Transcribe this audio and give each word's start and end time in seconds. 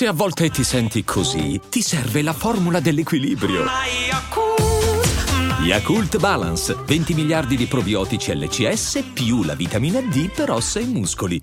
Se 0.00 0.06
a 0.06 0.14
volte 0.14 0.48
ti 0.48 0.64
senti 0.64 1.04
così, 1.04 1.60
ti 1.68 1.82
serve 1.82 2.22
la 2.22 2.32
formula 2.32 2.80
dell'equilibrio. 2.80 3.66
Yakult 5.62 6.18
Balance, 6.18 6.74
20 6.86 7.12
miliardi 7.12 7.54
di 7.54 7.66
probiotici 7.66 8.34
LCS 8.34 9.10
più 9.12 9.42
la 9.42 9.54
vitamina 9.54 10.00
D 10.00 10.30
per 10.34 10.52
ossa 10.52 10.80
e 10.80 10.86
muscoli. 10.86 11.42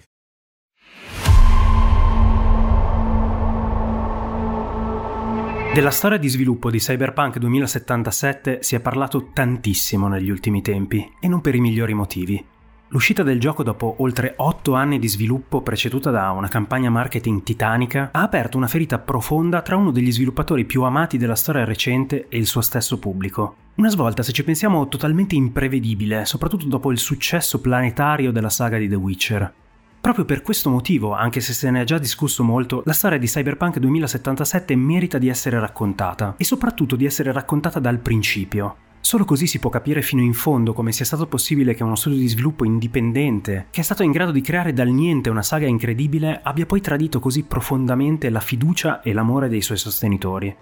Della 5.71 5.91
storia 5.91 6.17
di 6.17 6.27
sviluppo 6.27 6.71
di 6.71 6.79
Cyberpunk 6.79 7.37
2077 7.37 8.63
si 8.63 8.73
è 8.73 8.79
parlato 8.79 9.29
tantissimo 9.33 10.07
negli 10.07 10.31
ultimi 10.31 10.63
tempi, 10.63 11.07
e 11.19 11.27
non 11.27 11.41
per 11.41 11.53
i 11.53 11.59
migliori 11.59 11.93
motivi. 11.93 12.43
L'uscita 12.89 13.21
del 13.21 13.37
gioco 13.37 13.63
dopo 13.63 13.95
oltre 13.99 14.33
8 14.37 14.73
anni 14.73 14.97
di 14.97 15.09
sviluppo 15.09 15.61
preceduta 15.61 16.09
da 16.09 16.31
una 16.31 16.47
campagna 16.47 16.89
marketing 16.89 17.43
titanica 17.43 18.11
ha 18.13 18.21
aperto 18.21 18.55
una 18.55 18.67
ferita 18.67 18.97
profonda 18.97 19.61
tra 19.61 19.75
uno 19.75 19.91
degli 19.91 20.09
sviluppatori 20.09 20.63
più 20.63 20.83
amati 20.83 21.17
della 21.17 21.35
storia 21.35 21.65
recente 21.65 22.27
e 22.29 22.37
il 22.37 22.45
suo 22.45 22.61
stesso 22.61 22.97
pubblico. 22.97 23.55
Una 23.75 23.89
svolta, 23.89 24.23
se 24.23 24.31
ci 24.31 24.45
pensiamo, 24.45 24.87
totalmente 24.87 25.35
imprevedibile, 25.35 26.23
soprattutto 26.23 26.65
dopo 26.67 26.89
il 26.93 26.97
successo 26.97 27.59
planetario 27.59 28.31
della 28.31 28.49
saga 28.49 28.77
di 28.77 28.87
The 28.87 28.95
Witcher. 28.95 29.53
Proprio 29.99 30.23
per 30.23 30.41
questo 30.41 30.69
motivo, 30.69 31.11
anche 31.13 31.41
se 31.41 31.51
se 31.51 31.69
ne 31.69 31.81
è 31.81 31.83
già 31.83 31.97
discusso 31.97 32.41
molto, 32.41 32.83
la 32.85 32.93
storia 32.93 33.17
di 33.17 33.27
Cyberpunk 33.27 33.79
2077 33.79 34.75
merita 34.77 35.17
di 35.17 35.27
essere 35.27 35.59
raccontata 35.59 36.35
e 36.37 36.45
soprattutto 36.45 36.95
di 36.95 37.05
essere 37.05 37.33
raccontata 37.33 37.79
dal 37.79 37.97
principio. 37.97 38.86
Solo 38.99 39.25
così 39.25 39.47
si 39.47 39.59
può 39.59 39.69
capire 39.69 40.01
fino 40.01 40.21
in 40.21 40.33
fondo 40.33 40.73
come 40.73 40.91
sia 40.91 41.05
stato 41.05 41.27
possibile 41.27 41.73
che 41.73 41.83
uno 41.83 41.95
studio 41.95 42.19
di 42.19 42.27
sviluppo 42.27 42.65
indipendente, 42.65 43.67
che 43.71 43.81
è 43.81 43.83
stato 43.83 44.03
in 44.03 44.11
grado 44.11 44.31
di 44.31 44.41
creare 44.41 44.73
dal 44.73 44.89
niente 44.89 45.29
una 45.29 45.43
saga 45.43 45.65
incredibile, 45.65 46.41
abbia 46.43 46.65
poi 46.65 46.81
tradito 46.81 47.19
così 47.19 47.43
profondamente 47.43 48.29
la 48.29 48.41
fiducia 48.41 49.01
e 49.01 49.13
l'amore 49.13 49.47
dei 49.47 49.61
suoi 49.61 49.77
sostenitori. 49.77 50.55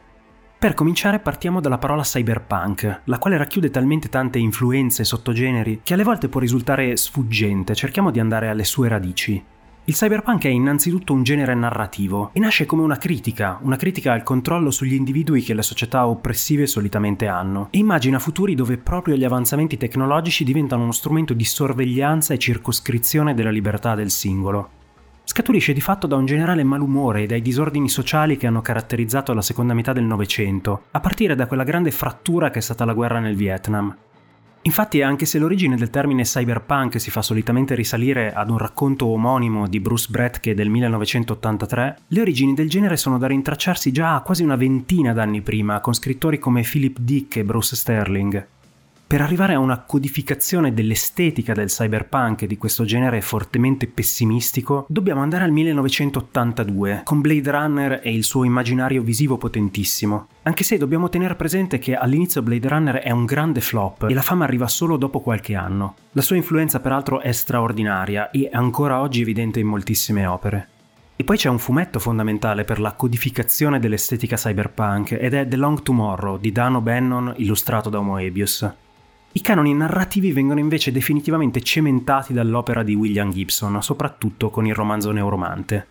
Per 0.57 0.73
cominciare 0.73 1.19
partiamo 1.19 1.59
dalla 1.59 1.77
parola 1.77 2.01
cyberpunk, 2.01 3.01
la 3.03 3.19
quale 3.19 3.37
racchiude 3.37 3.69
talmente 3.69 4.09
tante 4.09 4.39
influenze 4.39 5.01
e 5.01 5.05
sottogeneri 5.05 5.81
che 5.83 5.93
alle 5.93 6.03
volte 6.03 6.29
può 6.29 6.39
risultare 6.39 6.95
sfuggente, 6.97 7.75
cerchiamo 7.75 8.09
di 8.09 8.19
andare 8.19 8.47
alle 8.47 8.63
sue 8.63 8.87
radici. 8.87 9.43
Il 9.87 9.93
cyberpunk 9.93 10.45
è 10.45 10.49
innanzitutto 10.49 11.13
un 11.13 11.21
genere 11.21 11.53
narrativo 11.53 12.31
e 12.33 12.39
nasce 12.39 12.65
come 12.65 12.81
una 12.81 12.97
critica, 12.97 13.59
una 13.61 13.75
critica 13.75 14.13
al 14.13 14.23
controllo 14.23 14.71
sugli 14.71 14.95
individui 14.95 15.43
che 15.43 15.53
le 15.53 15.61
società 15.61 16.07
oppressive 16.07 16.65
solitamente 16.65 17.27
hanno, 17.27 17.67
e 17.69 17.77
immagina 17.77 18.17
futuri 18.17 18.55
dove 18.55 18.79
proprio 18.79 19.15
gli 19.15 19.23
avanzamenti 19.23 19.77
tecnologici 19.77 20.43
diventano 20.43 20.81
uno 20.81 20.91
strumento 20.91 21.35
di 21.35 21.43
sorveglianza 21.43 22.33
e 22.33 22.39
circoscrizione 22.39 23.35
della 23.35 23.51
libertà 23.51 23.93
del 23.93 24.09
singolo. 24.09 24.69
Scaturisce 25.23 25.71
di 25.71 25.81
fatto 25.81 26.07
da 26.07 26.15
un 26.15 26.25
generale 26.25 26.63
malumore 26.63 27.21
e 27.21 27.27
dai 27.27 27.43
disordini 27.43 27.87
sociali 27.87 28.37
che 28.37 28.47
hanno 28.47 28.61
caratterizzato 28.61 29.33
la 29.33 29.43
seconda 29.43 29.75
metà 29.75 29.93
del 29.93 30.03
Novecento, 30.03 30.85
a 30.89 30.99
partire 30.99 31.35
da 31.35 31.45
quella 31.45 31.63
grande 31.63 31.91
frattura 31.91 32.49
che 32.49 32.57
è 32.57 32.61
stata 32.63 32.85
la 32.85 32.93
guerra 32.93 33.19
nel 33.19 33.35
Vietnam. 33.35 33.95
Infatti, 34.65 35.03
anche 35.03 35.25
se 35.25 35.37
l'origine 35.37 35.75
del 35.75 35.91
termine 35.91 36.23
cyberpunk 36.23 36.99
si 36.99 37.11
fa 37.11 37.21
solitamente 37.21 37.75
risalire 37.75 38.33
ad 38.33 38.49
un 38.49 38.57
racconto 38.57 39.05
omonimo 39.05 39.67
di 39.67 39.79
Bruce 39.79 40.07
Bretke 40.09 40.55
del 40.55 40.69
1983, 40.69 41.97
le 42.07 42.21
origini 42.21 42.55
del 42.55 42.67
genere 42.67 42.97
sono 42.97 43.19
da 43.19 43.27
rintracciarsi 43.27 43.91
già 43.91 44.19
quasi 44.25 44.41
una 44.41 44.55
ventina 44.55 45.13
d'anni 45.13 45.41
prima, 45.41 45.79
con 45.81 45.93
scrittori 45.93 46.39
come 46.39 46.63
Philip 46.63 46.97
Dick 46.97 47.35
e 47.35 47.43
Bruce 47.43 47.75
Sterling. 47.75 48.47
Per 49.15 49.23
arrivare 49.23 49.53
a 49.53 49.59
una 49.59 49.79
codificazione 49.79 50.73
dell'estetica 50.73 51.53
del 51.53 51.67
cyberpunk 51.67 52.43
di 52.43 52.57
questo 52.57 52.83
genere 52.83 53.21
fortemente 53.21 53.87
pessimistico, 53.87 54.85
dobbiamo 54.89 55.21
andare 55.21 55.45
al 55.45 55.53
1982, 55.53 57.03
con 57.05 57.21
Blade 57.21 57.49
Runner 57.49 58.01
e 58.03 58.13
il 58.13 58.25
suo 58.25 58.43
immaginario 58.43 59.01
visivo 59.03 59.37
potentissimo. 59.37 60.27
Anche 60.41 60.65
se 60.65 60.75
dobbiamo 60.77 61.07
tenere 61.07 61.35
presente 61.35 61.79
che 61.79 61.95
all'inizio 61.95 62.41
Blade 62.41 62.67
Runner 62.67 62.95
è 62.95 63.11
un 63.11 63.23
grande 63.23 63.61
flop 63.61 64.07
e 64.09 64.13
la 64.13 64.21
fama 64.21 64.43
arriva 64.43 64.67
solo 64.67 64.97
dopo 64.97 65.21
qualche 65.21 65.55
anno. 65.55 65.95
La 66.11 66.21
sua 66.21 66.35
influenza 66.35 66.81
peraltro 66.81 67.21
è 67.21 67.31
straordinaria 67.31 68.31
e 68.31 68.49
è 68.51 68.57
ancora 68.57 68.99
oggi 68.99 69.21
evidente 69.21 69.61
in 69.61 69.67
moltissime 69.67 70.25
opere. 70.25 70.67
E 71.15 71.23
poi 71.23 71.37
c'è 71.37 71.47
un 71.47 71.59
fumetto 71.59 71.99
fondamentale 71.99 72.65
per 72.65 72.81
la 72.81 72.91
codificazione 72.91 73.79
dell'estetica 73.79 74.35
cyberpunk 74.35 75.13
ed 75.13 75.33
è 75.33 75.47
The 75.47 75.55
Long 75.55 75.81
Tomorrow 75.81 76.37
di 76.37 76.51
Dan 76.51 76.75
O'Bannon 76.75 77.33
illustrato 77.37 77.89
da 77.89 78.01
Moebius. 78.01 78.83
I 79.37 79.41
canoni 79.41 79.73
narrativi 79.73 80.31
vengono 80.31 80.61
invece 80.61 80.93
definitivamente 80.93 81.61
cementati 81.61 82.31
dall'opera 82.31 82.83
di 82.83 82.95
William 82.95 83.33
Gibson, 83.33 83.83
soprattutto 83.83 84.49
con 84.49 84.65
il 84.65 84.73
romanzo 84.73 85.11
Neuromante. 85.11 85.87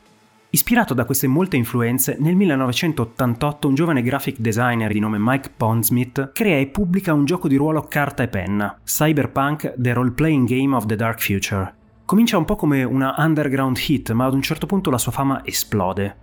Ispirato 0.49 0.95
da 0.95 1.05
queste 1.05 1.27
molte 1.27 1.59
influenze, 1.59 2.17
nel 2.19 2.37
1988 2.37 3.69
un 3.69 3.75
giovane 3.75 4.01
graphic 4.01 4.39
designer 4.39 4.91
di 4.91 4.99
nome 4.99 5.19
Mike 5.21 5.51
Pondsmith 5.55 6.31
crea 6.33 6.57
e 6.57 6.69
pubblica 6.69 7.13
un 7.13 7.27
gioco 7.27 7.47
di 7.47 7.57
ruolo 7.57 7.83
carta 7.83 8.23
e 8.23 8.29
penna, 8.29 8.79
Cyberpunk 8.83 9.75
The 9.77 9.93
Role 9.93 10.13
Playing 10.13 10.49
Game 10.49 10.75
of 10.75 10.87
the 10.87 10.97
Dark 10.97 11.21
Future. 11.21 11.75
Comincia 12.07 12.39
un 12.39 12.47
po' 12.47 12.57
come 12.57 12.83
una 12.83 13.15
underground 13.19 13.77
hit, 13.77 14.11
ma 14.13 14.25
ad 14.25 14.33
un 14.33 14.41
certo 14.41 14.65
punto 14.65 14.89
la 14.89 14.97
sua 14.97 15.13
fama 15.13 15.45
esplode. 15.45 16.17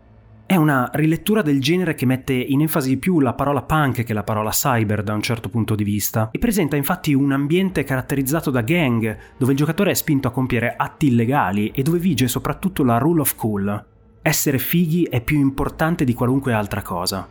È 0.52 0.58
una 0.58 0.90
rilettura 0.96 1.42
del 1.42 1.62
genere 1.62 1.96
che 1.96 2.06
mette 2.06 2.34
in 2.34 2.60
enfasi 2.60 2.98
più 2.98 3.22
la 3.22 3.32
parola 3.32 3.62
punk 3.62 4.04
che 4.04 4.12
la 4.12 4.24
parola 4.24 4.50
cyber 4.50 5.02
da 5.02 5.14
un 5.14 5.22
certo 5.22 5.48
punto 5.48 5.76
di 5.76 5.86
vista 5.86 6.28
e 6.30 6.40
presenta 6.40 6.76
infatti 6.76 7.14
un 7.14 7.32
ambiente 7.32 7.86
caratterizzato 7.86 8.52
da 8.52 8.60
gang 8.60 9.18
dove 9.38 9.54
il 9.54 9.58
giocatore 9.58 9.92
è 9.92 9.94
spinto 9.94 10.28
a 10.28 10.32
compiere 10.32 10.74
atti 10.76 11.08
illegali 11.08 11.72
e 11.74 11.84
dove 11.84 12.00
vige 12.00 12.28
soprattutto 12.28 12.84
la 12.84 12.98
rule 12.98 13.22
of 13.22 13.36
cool. 13.36 13.86
Essere 14.22 14.58
fighi 14.58 15.04
è 15.04 15.22
più 15.22 15.40
importante 15.40 16.04
di 16.04 16.14
qualunque 16.14 16.52
altra 16.52 16.82
cosa. 16.82 17.26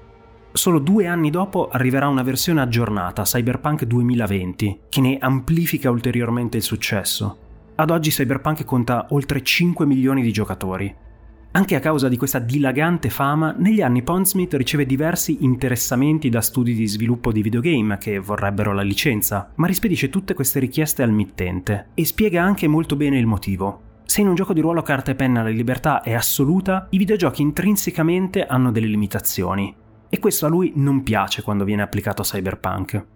Solo 0.50 0.78
due 0.78 1.06
anni 1.06 1.28
dopo 1.28 1.68
arriverà 1.68 2.08
una 2.08 2.22
versione 2.22 2.62
aggiornata, 2.62 3.24
Cyberpunk 3.24 3.84
2020, 3.84 4.80
che 4.88 5.00
ne 5.02 5.18
amplifica 5.20 5.90
ulteriormente 5.90 6.56
il 6.56 6.62
successo. 6.62 7.36
Ad 7.74 7.90
oggi 7.90 8.08
Cyberpunk 8.08 8.64
conta 8.64 9.08
oltre 9.10 9.42
5 9.42 9.84
milioni 9.84 10.22
di 10.22 10.32
giocatori 10.32 11.08
anche 11.52 11.74
a 11.74 11.80
causa 11.80 12.08
di 12.08 12.16
questa 12.16 12.38
dilagante 12.38 13.10
fama, 13.10 13.52
negli 13.58 13.82
anni 13.82 14.02
Pondsmith 14.02 14.54
riceve 14.54 14.86
diversi 14.86 15.38
interessamenti 15.40 16.28
da 16.28 16.40
studi 16.40 16.74
di 16.74 16.86
sviluppo 16.86 17.32
di 17.32 17.42
videogame 17.42 17.98
che 17.98 18.20
vorrebbero 18.20 18.72
la 18.72 18.82
licenza, 18.82 19.50
ma 19.56 19.66
rispedisce 19.66 20.10
tutte 20.10 20.34
queste 20.34 20.60
richieste 20.60 21.02
al 21.02 21.10
mittente 21.10 21.88
e 21.94 22.04
spiega 22.04 22.40
anche 22.40 22.68
molto 22.68 22.94
bene 22.94 23.18
il 23.18 23.26
motivo. 23.26 23.88
Se 24.04 24.20
in 24.20 24.28
un 24.28 24.36
gioco 24.36 24.52
di 24.52 24.60
ruolo 24.60 24.82
carta 24.82 25.10
e 25.10 25.16
penna 25.16 25.42
la 25.42 25.48
libertà 25.48 26.02
è 26.02 26.14
assoluta, 26.14 26.86
i 26.90 26.98
videogiochi 26.98 27.42
intrinsecamente 27.42 28.46
hanno 28.46 28.70
delle 28.70 28.86
limitazioni. 28.86 29.74
E 30.08 30.18
questo 30.18 30.46
a 30.46 30.48
lui 30.48 30.72
non 30.76 31.02
piace 31.02 31.42
quando 31.42 31.64
viene 31.64 31.82
applicato 31.82 32.22
a 32.22 32.24
Cyberpunk. 32.24 33.06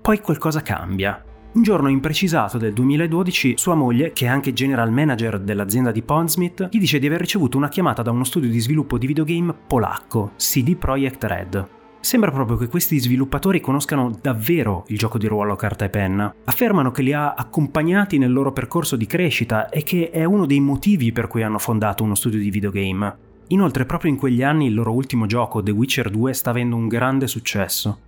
Poi 0.00 0.20
qualcosa 0.20 0.62
cambia. 0.62 1.24
Un 1.52 1.64
giorno 1.64 1.88
imprecisato 1.88 2.58
del 2.58 2.72
2012, 2.72 3.54
sua 3.56 3.74
moglie, 3.74 4.12
che 4.12 4.26
è 4.26 4.28
anche 4.28 4.52
general 4.52 4.92
manager 4.92 5.40
dell'azienda 5.40 5.90
di 5.90 6.00
Pondsmith, 6.00 6.68
gli 6.70 6.78
dice 6.78 7.00
di 7.00 7.08
aver 7.08 7.18
ricevuto 7.18 7.56
una 7.56 7.68
chiamata 7.68 8.02
da 8.02 8.12
uno 8.12 8.22
studio 8.22 8.48
di 8.48 8.60
sviluppo 8.60 8.98
di 8.98 9.08
videogame 9.08 9.52
polacco, 9.66 10.34
CD 10.36 10.76
Projekt 10.76 11.24
Red. 11.24 11.68
Sembra 11.98 12.30
proprio 12.30 12.56
che 12.56 12.68
questi 12.68 13.00
sviluppatori 13.00 13.60
conoscano 13.60 14.16
davvero 14.22 14.84
il 14.86 14.98
gioco 14.98 15.18
di 15.18 15.26
ruolo 15.26 15.56
carta 15.56 15.84
e 15.84 15.90
penna. 15.90 16.32
Affermano 16.44 16.92
che 16.92 17.02
li 17.02 17.12
ha 17.12 17.34
accompagnati 17.34 18.16
nel 18.16 18.32
loro 18.32 18.52
percorso 18.52 18.94
di 18.94 19.06
crescita 19.06 19.70
e 19.70 19.82
che 19.82 20.10
è 20.10 20.22
uno 20.22 20.46
dei 20.46 20.60
motivi 20.60 21.10
per 21.10 21.26
cui 21.26 21.42
hanno 21.42 21.58
fondato 21.58 22.04
uno 22.04 22.14
studio 22.14 22.38
di 22.38 22.50
videogame. 22.50 23.16
Inoltre, 23.48 23.86
proprio 23.86 24.12
in 24.12 24.16
quegli 24.16 24.44
anni 24.44 24.66
il 24.66 24.74
loro 24.74 24.92
ultimo 24.92 25.26
gioco, 25.26 25.60
The 25.60 25.72
Witcher 25.72 26.10
2, 26.10 26.32
sta 26.32 26.50
avendo 26.50 26.76
un 26.76 26.86
grande 26.86 27.26
successo. 27.26 27.98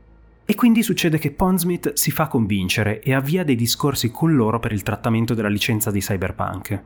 E 0.45 0.55
quindi 0.55 0.83
succede 0.83 1.19
che 1.19 1.31
Pondsmith 1.31 1.93
si 1.93 2.11
fa 2.11 2.27
convincere 2.27 3.01
e 3.01 3.15
avvia 3.15 3.45
dei 3.45 3.55
discorsi 3.55 4.11
con 4.11 4.35
loro 4.35 4.59
per 4.59 4.73
il 4.73 4.83
trattamento 4.83 5.35
della 5.35 5.49
licenza 5.49 5.91
di 5.91 6.01
Cyberpunk. 6.01 6.83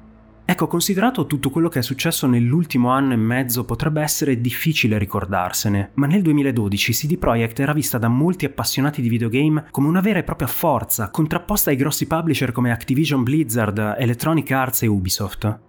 Ecco, 0.48 0.68
considerato 0.68 1.26
tutto 1.26 1.50
quello 1.50 1.68
che 1.68 1.80
è 1.80 1.82
successo 1.82 2.28
nell'ultimo 2.28 2.90
anno 2.90 3.14
e 3.14 3.16
mezzo, 3.16 3.64
potrebbe 3.64 4.00
essere 4.00 4.40
difficile 4.40 4.96
ricordarsene, 4.96 5.90
ma 5.94 6.06
nel 6.06 6.22
2012 6.22 6.92
CD 6.92 7.18
Projekt 7.18 7.58
era 7.58 7.72
vista 7.72 7.98
da 7.98 8.06
molti 8.06 8.44
appassionati 8.44 9.02
di 9.02 9.08
videogame 9.08 9.66
come 9.72 9.88
una 9.88 10.00
vera 10.00 10.20
e 10.20 10.22
propria 10.22 10.46
forza, 10.46 11.10
contrapposta 11.10 11.70
ai 11.70 11.76
grossi 11.76 12.06
publisher 12.06 12.52
come 12.52 12.70
Activision 12.70 13.24
Blizzard, 13.24 13.96
Electronic 13.98 14.48
Arts 14.52 14.82
e 14.82 14.86
Ubisoft. 14.86 15.65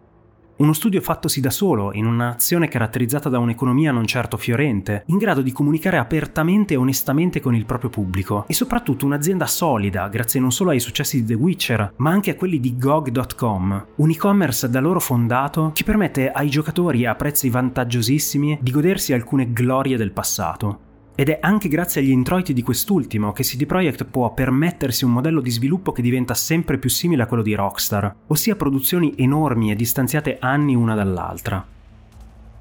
Uno 0.58 0.74
studio 0.74 1.02
fattosi 1.02 1.40
da 1.40 1.52
solo, 1.52 1.94
in 1.94 2.08
una 2.08 2.30
nazione 2.30 2.68
caratterizzata 2.68 3.30
da 3.30 3.38
un'economia 3.38 3.92
non 3.92 4.08
certo 4.08 4.38
fiorente, 4.38 5.04
in 5.08 5.20
grado 5.20 5.44
di 5.44 5.52
comunicare 5.52 6.00
apertamente 6.00 6.74
e 6.74 6.78
onestamente 6.78 7.40
con 7.40 7.54
il 7.54 7.66
proprio 7.66 7.92
pubblico, 7.92 8.44
e 8.48 8.56
soprattutto 8.56 9.06
un'azienda 9.06 9.46
solida, 9.46 10.08
grazie 10.08 10.40
non 10.40 10.52
solo 10.52 10.72
ai 10.72 10.80
successi 10.80 11.20
di 11.20 11.28
The 11.28 11.34
Witcher, 11.36 11.94
ma 11.98 12.10
anche 12.10 12.32
a 12.32 12.36
quelli 12.36 12.60
di 12.60 12.76
GOG.com, 12.76 13.86
un 13.98 14.10
e-commerce 14.10 14.68
da 14.68 14.80
loro 14.80 15.00
fondato 15.00 15.70
che 15.76 15.84
permette 15.84 16.32
ai 16.32 16.50
giocatori 16.50 17.06
a 17.06 17.14
prezzi 17.14 17.52
vantaggiosissimi 17.52 18.58
di 18.60 18.72
godersi 18.72 19.14
alcune 19.14 19.54
glorie 19.54 19.96
del 19.96 20.12
passato. 20.12 20.87
Ed 21.20 21.30
è 21.30 21.40
anche 21.42 21.68
grazie 21.68 22.00
agli 22.00 22.12
introiti 22.12 22.54
di 22.54 22.62
quest'ultimo 22.62 23.32
che 23.32 23.42
CD 23.42 23.66
Projekt 23.66 24.06
può 24.06 24.32
permettersi 24.36 25.04
un 25.04 25.14
modello 25.14 25.42
di 25.42 25.50
sviluppo 25.50 25.92
che 25.92 26.04
diventa 26.04 26.36
sempre 26.36 26.78
più 26.78 26.92
simile 26.92 27.24
a 27.24 27.26
quello 27.26 27.42
di 27.42 27.56
Rockstar, 27.56 28.18
ossia 28.28 28.56
produzioni 28.56 29.16
enormi 29.18 29.72
e 29.72 29.76
distanziate 29.76 30.38
anni 30.40 30.76
una 30.76 30.94
dall'altra. 30.94 31.66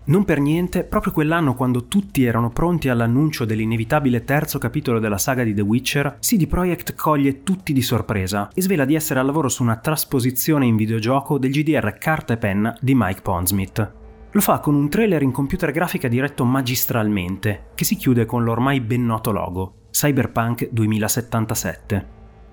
Non 0.05 0.25
per 0.25 0.41
niente, 0.41 0.85
proprio 0.85 1.13
quell'anno 1.13 1.53
quando 1.55 1.85
tutti 1.85 2.25
erano 2.25 2.49
pronti 2.49 2.89
all'annuncio 2.89 3.45
dell'inevitabile 3.45 4.25
terzo 4.25 4.57
capitolo 4.57 5.01
della 5.01 5.19
saga 5.19 5.45
di 5.45 5.53
The 5.53 5.61
Witcher, 5.61 6.17
CD 6.21 6.47
Projekt 6.47 6.95
coglie 6.95 7.43
tutti 7.43 7.75
di 7.75 7.83
sorpresa 7.83 8.49
e 8.55 8.63
svela 8.63 8.87
di 8.87 8.95
essere 8.95 9.21
al 9.21 9.27
lavoro 9.27 9.51
su 9.51 9.65
una 9.65 9.77
trasposizione 9.77 10.65
in 10.65 10.77
videogioco 10.77 11.37
del 11.37 11.51
GDR 11.51 11.99
carta 11.99 12.33
e 12.33 12.37
penna 12.39 12.75
di 12.81 12.95
Mike 12.95 13.21
Pondsmith. 13.21 14.06
Lo 14.37 14.43
fa 14.43 14.59
con 14.59 14.75
un 14.75 14.91
trailer 14.91 15.23
in 15.23 15.33
computer 15.33 15.71
grafica 15.71 16.09
diretto 16.09 16.45
magistralmente, 16.45 17.69
che 17.75 17.85
si 17.85 17.97
chiude 17.97 18.27
con 18.27 18.45
l'ormai 18.45 18.83
ben 18.83 19.07
noto 19.07 19.33
logo, 19.33 19.87
Cyberpunk 19.91 20.69
2077. 20.73 22.07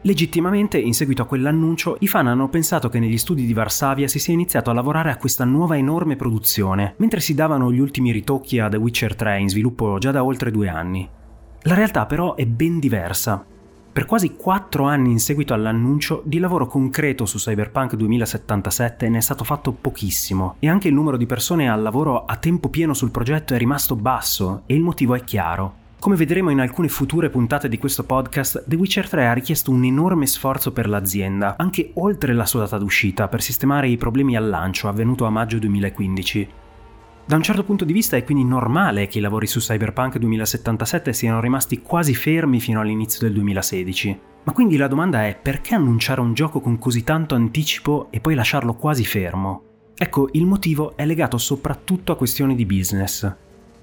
Legittimamente, 0.04 0.78
in 0.78 0.94
seguito 0.94 1.24
a 1.24 1.26
quell'annuncio, 1.26 1.98
i 2.00 2.08
fan 2.08 2.28
hanno 2.28 2.48
pensato 2.48 2.88
che 2.88 3.00
negli 3.00 3.18
studi 3.18 3.46
di 3.46 3.52
Varsavia 3.52 4.08
si 4.08 4.18
sia 4.18 4.34
iniziato 4.34 4.70
a 4.70 4.74
lavorare 4.74 5.12
a 5.12 5.18
questa 5.18 5.44
nuova 5.44 5.76
enorme 5.76 6.16
produzione, 6.16 6.94
mentre 7.00 7.20
si 7.20 7.34
davano 7.34 7.70
gli 7.70 7.80
ultimi 7.80 8.14
ritocchi 8.14 8.60
a 8.60 8.70
The 8.70 8.78
Witcher 8.78 9.14
3 9.14 9.40
in 9.42 9.50
sviluppo 9.50 9.98
già 9.98 10.12
da 10.12 10.24
oltre 10.24 10.52
due 10.52 10.70
anni. 10.70 11.06
La 11.64 11.74
realtà 11.74 12.06
però 12.06 12.36
è 12.36 12.46
ben 12.46 12.80
diversa. 12.80 13.46
Per 13.94 14.06
quasi 14.06 14.34
quattro 14.36 14.86
anni 14.86 15.12
in 15.12 15.20
seguito 15.20 15.54
all'annuncio, 15.54 16.24
di 16.26 16.40
lavoro 16.40 16.66
concreto 16.66 17.28
su 17.28 17.38
Cyberpunk 17.38 17.94
2077 17.94 19.08
ne 19.08 19.20
è 19.20 19.22
stato 19.22 19.44
fatto 19.44 19.72
pochissimo 19.72 20.56
e 20.58 20.68
anche 20.68 20.88
il 20.88 20.96
numero 20.96 21.16
di 21.16 21.28
persone 21.28 21.70
al 21.70 21.84
lavoro 21.84 22.26
a 22.26 22.36
tempo 22.38 22.70
pieno 22.70 22.96
sul 22.96 23.12
progetto 23.12 23.54
è 23.54 23.58
rimasto 23.60 23.96
basso 23.96 24.64
e 24.66 24.74
il 24.74 24.82
motivo 24.82 25.14
è 25.14 25.24
chiaro. 25.24 25.82
Come 26.00 26.16
vedremo 26.16 26.50
in 26.50 26.60
alcune 26.60 26.88
future 26.88 27.30
puntate 27.30 27.70
di 27.70 27.78
questo 27.78 28.04
podcast, 28.04 28.64
The 28.66 28.76
Witcher 28.78 29.08
3 29.08 29.28
ha 29.28 29.34
richiesto 29.34 29.70
un 29.70 29.84
enorme 29.84 30.26
sforzo 30.26 30.72
per 30.72 30.90
l'azienda, 30.90 31.56
anche 31.56 31.92
oltre 31.94 32.34
la 32.34 32.48
sua 32.48 32.62
data 32.62 32.80
d'uscita, 32.80 33.28
per 33.28 33.44
sistemare 33.44 33.90
i 33.90 33.98
problemi 33.98 34.36
al 34.36 34.50
lancio 34.50 34.88
avvenuto 34.88 35.26
a 35.26 35.30
maggio 35.30 35.60
2015. 35.60 36.50
Da 37.26 37.38
un 37.38 37.42
certo 37.42 37.64
punto 37.64 37.86
di 37.86 37.94
vista 37.94 38.18
è 38.18 38.24
quindi 38.26 38.44
normale 38.44 39.08
che 39.08 39.20
i 39.20 39.22
lavori 39.22 39.48
su 39.48 39.60
Cyberpunk 39.60 40.18
2077 40.18 41.14
siano 41.14 41.40
rimasti 41.40 41.82
quasi 41.82 42.14
fermi 42.14 42.60
fino 42.60 42.82
all'inizio 42.82 43.22
del 43.22 43.34
2016. 43.36 44.20
Ma 44.44 44.52
quindi 44.52 44.76
la 44.76 44.90
domanda 44.90 45.26
è 45.26 45.40
perché 45.42 45.74
annunciare 45.74 46.20
un 46.20 46.34
gioco 46.34 46.60
con 46.60 46.78
così 46.78 47.06
tanto 47.06 47.34
anticipo 47.34 48.08
e 48.10 48.20
poi 48.20 48.36
lasciarlo 48.36 48.74
quasi 48.74 49.06
fermo? 49.06 49.64
Ecco, 49.96 50.28
il 50.34 50.46
motivo 50.46 50.98
è 50.98 51.06
legato 51.06 51.38
soprattutto 51.38 52.12
a 52.12 52.18
questioni 52.18 52.56
di 52.56 52.66
business. 52.66 53.34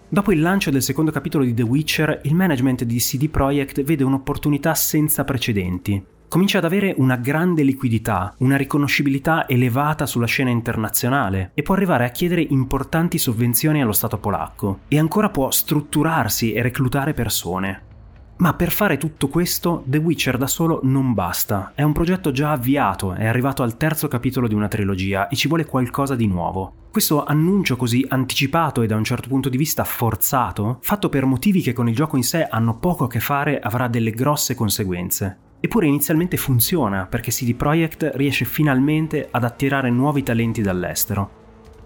Dopo 0.06 0.32
il 0.32 0.40
lancio 0.40 0.70
del 0.70 0.82
secondo 0.82 1.10
capitolo 1.10 1.44
di 1.44 1.54
The 1.54 1.62
Witcher, 1.62 2.20
il 2.24 2.34
management 2.34 2.84
di 2.84 2.98
CD 2.98 3.30
Projekt 3.30 3.82
vede 3.82 4.04
un'opportunità 4.04 4.74
senza 4.74 5.24
precedenti. 5.24 6.04
Comincia 6.30 6.58
ad 6.58 6.64
avere 6.64 6.94
una 6.96 7.16
grande 7.16 7.64
liquidità, 7.64 8.32
una 8.38 8.56
riconoscibilità 8.56 9.48
elevata 9.48 10.06
sulla 10.06 10.26
scena 10.26 10.50
internazionale 10.50 11.50
e 11.54 11.62
può 11.62 11.74
arrivare 11.74 12.04
a 12.04 12.10
chiedere 12.10 12.46
importanti 12.50 13.18
sovvenzioni 13.18 13.82
allo 13.82 13.90
Stato 13.90 14.16
polacco 14.16 14.82
e 14.86 14.96
ancora 14.96 15.30
può 15.30 15.50
strutturarsi 15.50 16.52
e 16.52 16.62
reclutare 16.62 17.14
persone. 17.14 17.82
Ma 18.36 18.54
per 18.54 18.70
fare 18.70 18.96
tutto 18.96 19.26
questo, 19.26 19.82
The 19.86 19.98
Witcher 19.98 20.38
da 20.38 20.46
solo 20.46 20.78
non 20.84 21.14
basta. 21.14 21.72
È 21.74 21.82
un 21.82 21.92
progetto 21.92 22.30
già 22.30 22.52
avviato, 22.52 23.12
è 23.12 23.26
arrivato 23.26 23.64
al 23.64 23.76
terzo 23.76 24.06
capitolo 24.06 24.46
di 24.46 24.54
una 24.54 24.68
trilogia 24.68 25.26
e 25.26 25.34
ci 25.34 25.48
vuole 25.48 25.66
qualcosa 25.66 26.14
di 26.14 26.28
nuovo. 26.28 26.74
Questo 26.92 27.24
annuncio 27.24 27.74
così 27.74 28.06
anticipato 28.08 28.82
e 28.82 28.86
da 28.86 28.94
un 28.94 29.02
certo 29.02 29.26
punto 29.26 29.48
di 29.48 29.56
vista 29.56 29.82
forzato, 29.82 30.78
fatto 30.80 31.08
per 31.08 31.24
motivi 31.24 31.60
che 31.60 31.72
con 31.72 31.88
il 31.88 31.94
gioco 31.96 32.16
in 32.16 32.22
sé 32.22 32.46
hanno 32.46 32.78
poco 32.78 33.06
a 33.06 33.08
che 33.08 33.18
fare, 33.18 33.58
avrà 33.58 33.88
delle 33.88 34.12
grosse 34.12 34.54
conseguenze. 34.54 35.48
Eppure 35.60 35.86
inizialmente 35.86 36.38
funziona 36.38 37.04
perché 37.04 37.30
CD 37.30 37.54
Projekt 37.54 38.12
riesce 38.14 38.46
finalmente 38.46 39.28
ad 39.30 39.44
attirare 39.44 39.90
nuovi 39.90 40.22
talenti 40.22 40.62
dall'estero. 40.62 41.38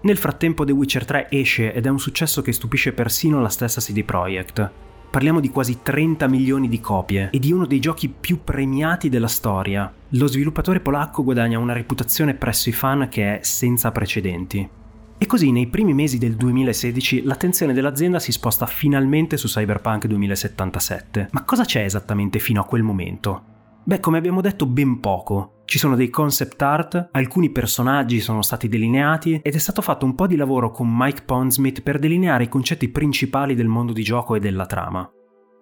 Nel 0.02 0.16
frattempo 0.16 0.64
The 0.64 0.72
Witcher 0.72 1.04
3 1.04 1.28
esce 1.30 1.72
ed 1.72 1.86
è 1.86 1.88
un 1.88 1.98
successo 1.98 2.40
che 2.40 2.52
stupisce 2.52 2.92
persino 2.92 3.40
la 3.40 3.48
stessa 3.48 3.80
CD 3.80 4.04
Projekt. 4.04 4.70
Parliamo 5.10 5.40
di 5.40 5.48
quasi 5.48 5.78
30 5.82 6.28
milioni 6.28 6.68
di 6.68 6.80
copie 6.80 7.30
e 7.30 7.38
di 7.38 7.52
uno 7.52 7.66
dei 7.66 7.80
giochi 7.80 8.08
più 8.08 8.44
premiati 8.44 9.08
della 9.08 9.28
storia. 9.28 9.92
Lo 10.10 10.26
sviluppatore 10.26 10.80
polacco 10.80 11.24
guadagna 11.24 11.58
una 11.58 11.72
reputazione 11.72 12.34
presso 12.34 12.68
i 12.68 12.72
fan 12.72 13.08
che 13.08 13.38
è 13.38 13.42
senza 13.42 13.90
precedenti. 13.92 14.68
E 15.16 15.26
così 15.26 15.52
nei 15.52 15.68
primi 15.68 15.94
mesi 15.94 16.18
del 16.18 16.34
2016 16.34 17.22
l'attenzione 17.22 17.72
dell'azienda 17.72 18.18
si 18.18 18.30
sposta 18.30 18.66
finalmente 18.66 19.36
su 19.36 19.46
Cyberpunk 19.46 20.06
2077. 20.06 21.28
Ma 21.30 21.44
cosa 21.44 21.64
c'è 21.64 21.82
esattamente 21.82 22.38
fino 22.38 22.60
a 22.60 22.64
quel 22.64 22.82
momento? 22.82 23.53
Beh, 23.86 24.00
come 24.00 24.16
abbiamo 24.16 24.40
detto, 24.40 24.66
ben 24.66 24.98
poco. 24.98 25.62
Ci 25.66 25.78
sono 25.78 25.94
dei 25.94 26.08
concept 26.08 26.60
art, 26.62 27.08
alcuni 27.12 27.50
personaggi 27.50 28.20
sono 28.20 28.40
stati 28.40 28.68
delineati 28.68 29.40
ed 29.42 29.54
è 29.54 29.58
stato 29.58 29.82
fatto 29.82 30.06
un 30.06 30.14
po' 30.14 30.26
di 30.26 30.36
lavoro 30.36 30.70
con 30.70 30.88
Mike 30.90 31.22
Pondsmith 31.22 31.82
per 31.82 31.98
delineare 31.98 32.44
i 32.44 32.48
concetti 32.48 32.88
principali 32.88 33.54
del 33.54 33.68
mondo 33.68 33.92
di 33.92 34.02
gioco 34.02 34.34
e 34.34 34.40
della 34.40 34.64
trama. 34.66 35.06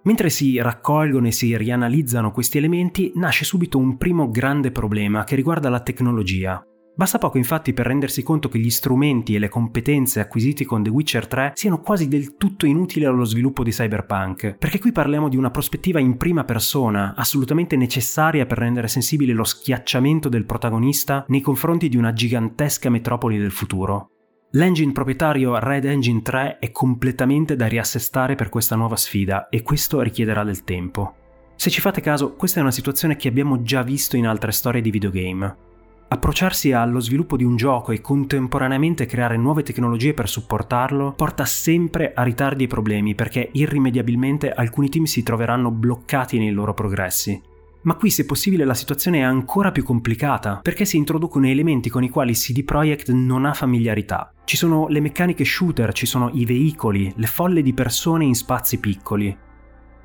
Mentre 0.04 0.30
si 0.30 0.60
raccolgono 0.60 1.26
e 1.26 1.32
si 1.32 1.56
rianalizzano 1.56 2.32
questi 2.32 2.58
elementi, 2.58 3.12
nasce 3.16 3.44
subito 3.44 3.78
un 3.78 3.96
primo 3.96 4.30
grande 4.30 4.70
problema 4.70 5.24
che 5.24 5.36
riguarda 5.36 5.68
la 5.68 5.80
tecnologia. 5.80 6.64
Basta 6.94 7.16
poco 7.16 7.38
infatti 7.38 7.72
per 7.72 7.86
rendersi 7.86 8.22
conto 8.22 8.50
che 8.50 8.58
gli 8.58 8.68
strumenti 8.68 9.34
e 9.34 9.38
le 9.38 9.48
competenze 9.48 10.20
acquisiti 10.20 10.66
con 10.66 10.82
The 10.82 10.90
Witcher 10.90 11.26
3 11.26 11.52
siano 11.54 11.80
quasi 11.80 12.06
del 12.06 12.36
tutto 12.36 12.66
inutili 12.66 13.06
allo 13.06 13.24
sviluppo 13.24 13.62
di 13.62 13.70
Cyberpunk, 13.70 14.56
perché 14.58 14.78
qui 14.78 14.92
parliamo 14.92 15.30
di 15.30 15.38
una 15.38 15.50
prospettiva 15.50 16.00
in 16.00 16.18
prima 16.18 16.44
persona, 16.44 17.14
assolutamente 17.16 17.76
necessaria 17.76 18.44
per 18.44 18.58
rendere 18.58 18.88
sensibile 18.88 19.32
lo 19.32 19.44
schiacciamento 19.44 20.28
del 20.28 20.44
protagonista 20.44 21.24
nei 21.28 21.40
confronti 21.40 21.88
di 21.88 21.96
una 21.96 22.12
gigantesca 22.12 22.90
metropoli 22.90 23.38
del 23.38 23.52
futuro. 23.52 24.10
L'engine 24.50 24.92
proprietario 24.92 25.58
Red 25.58 25.86
Engine 25.86 26.20
3 26.20 26.58
è 26.58 26.70
completamente 26.72 27.56
da 27.56 27.68
riassestare 27.68 28.34
per 28.34 28.50
questa 28.50 28.76
nuova 28.76 28.96
sfida 28.96 29.48
e 29.48 29.62
questo 29.62 30.02
richiederà 30.02 30.44
del 30.44 30.62
tempo. 30.62 31.14
Se 31.56 31.70
ci 31.70 31.80
fate 31.80 32.02
caso, 32.02 32.34
questa 32.34 32.58
è 32.58 32.62
una 32.62 32.70
situazione 32.70 33.16
che 33.16 33.28
abbiamo 33.28 33.62
già 33.62 33.82
visto 33.82 34.18
in 34.18 34.26
altre 34.26 34.52
storie 34.52 34.82
di 34.82 34.90
videogame. 34.90 35.70
Approcciarsi 36.12 36.72
allo 36.72 37.00
sviluppo 37.00 37.38
di 37.38 37.44
un 37.44 37.56
gioco 37.56 37.90
e 37.90 38.02
contemporaneamente 38.02 39.06
creare 39.06 39.38
nuove 39.38 39.62
tecnologie 39.62 40.12
per 40.12 40.28
supportarlo 40.28 41.14
porta 41.14 41.46
sempre 41.46 42.12
a 42.14 42.22
ritardi 42.22 42.64
e 42.64 42.66
problemi 42.66 43.14
perché 43.14 43.48
irrimediabilmente 43.50 44.52
alcuni 44.52 44.90
team 44.90 45.04
si 45.04 45.22
troveranno 45.22 45.70
bloccati 45.70 46.36
nei 46.36 46.50
loro 46.50 46.74
progressi. 46.74 47.40
Ma 47.84 47.94
qui 47.94 48.10
se 48.10 48.26
possibile 48.26 48.66
la 48.66 48.74
situazione 48.74 49.20
è 49.20 49.22
ancora 49.22 49.72
più 49.72 49.84
complicata 49.84 50.60
perché 50.62 50.84
si 50.84 50.98
introducono 50.98 51.46
elementi 51.46 51.88
con 51.88 52.04
i 52.04 52.10
quali 52.10 52.34
CD 52.34 52.62
Projekt 52.62 53.08
non 53.08 53.46
ha 53.46 53.54
familiarità. 53.54 54.34
Ci 54.44 54.58
sono 54.58 54.88
le 54.88 55.00
meccaniche 55.00 55.46
shooter, 55.46 55.94
ci 55.94 56.04
sono 56.04 56.28
i 56.34 56.44
veicoli, 56.44 57.10
le 57.16 57.26
folle 57.26 57.62
di 57.62 57.72
persone 57.72 58.26
in 58.26 58.34
spazi 58.34 58.78
piccoli. 58.78 59.34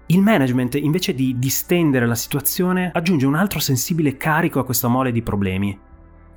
Il 0.06 0.22
management, 0.22 0.76
invece 0.76 1.14
di 1.14 1.38
distendere 1.38 2.08
la 2.08 2.16
situazione, 2.16 2.92
aggiunge 2.94 3.26
un 3.26 3.36
altro 3.36 3.60
sensibile 3.60 4.16
carico 4.16 4.62
a 4.62 4.64
questa 4.64 4.88
mole 4.88 5.12
di 5.12 5.22
problemi. 5.22 5.78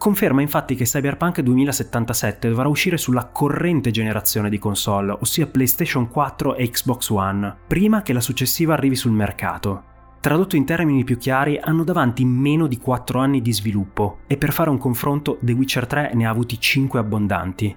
Conferma 0.01 0.41
infatti 0.41 0.77
che 0.77 0.85
Cyberpunk 0.85 1.43
2077 1.43 2.49
dovrà 2.49 2.69
uscire 2.69 2.97
sulla 2.97 3.27
corrente 3.27 3.91
generazione 3.91 4.49
di 4.49 4.59
console, 4.59 5.15
ossia 5.21 5.47
PlayStation 5.47 6.09
4 6.09 6.55
e 6.55 6.71
Xbox 6.71 7.11
One, 7.11 7.55
prima 7.67 8.01
che 8.01 8.15
la 8.15 8.23
successiva 8.23 8.73
arrivi 8.73 8.97
sul 8.97 9.13
mercato. 9.13 9.85
Tradotto 10.19 10.57
in 10.57 10.65
termini 10.65 11.05
più 11.05 11.19
chiari, 11.19 11.59
hanno 11.63 11.85
davanti 11.85 12.25
meno 12.25 12.67
di 12.67 12.79
4 12.79 13.19
anni 13.19 13.43
di 13.43 13.53
sviluppo 13.53 14.21
e 14.27 14.39
per 14.39 14.55
fare 14.55 14.71
un 14.71 14.79
confronto 14.79 15.37
The 15.43 15.53
Witcher 15.53 15.87
3 15.87 16.13
ne 16.15 16.25
ha 16.25 16.31
avuti 16.31 16.59
5 16.59 16.99
abbondanti. 16.99 17.77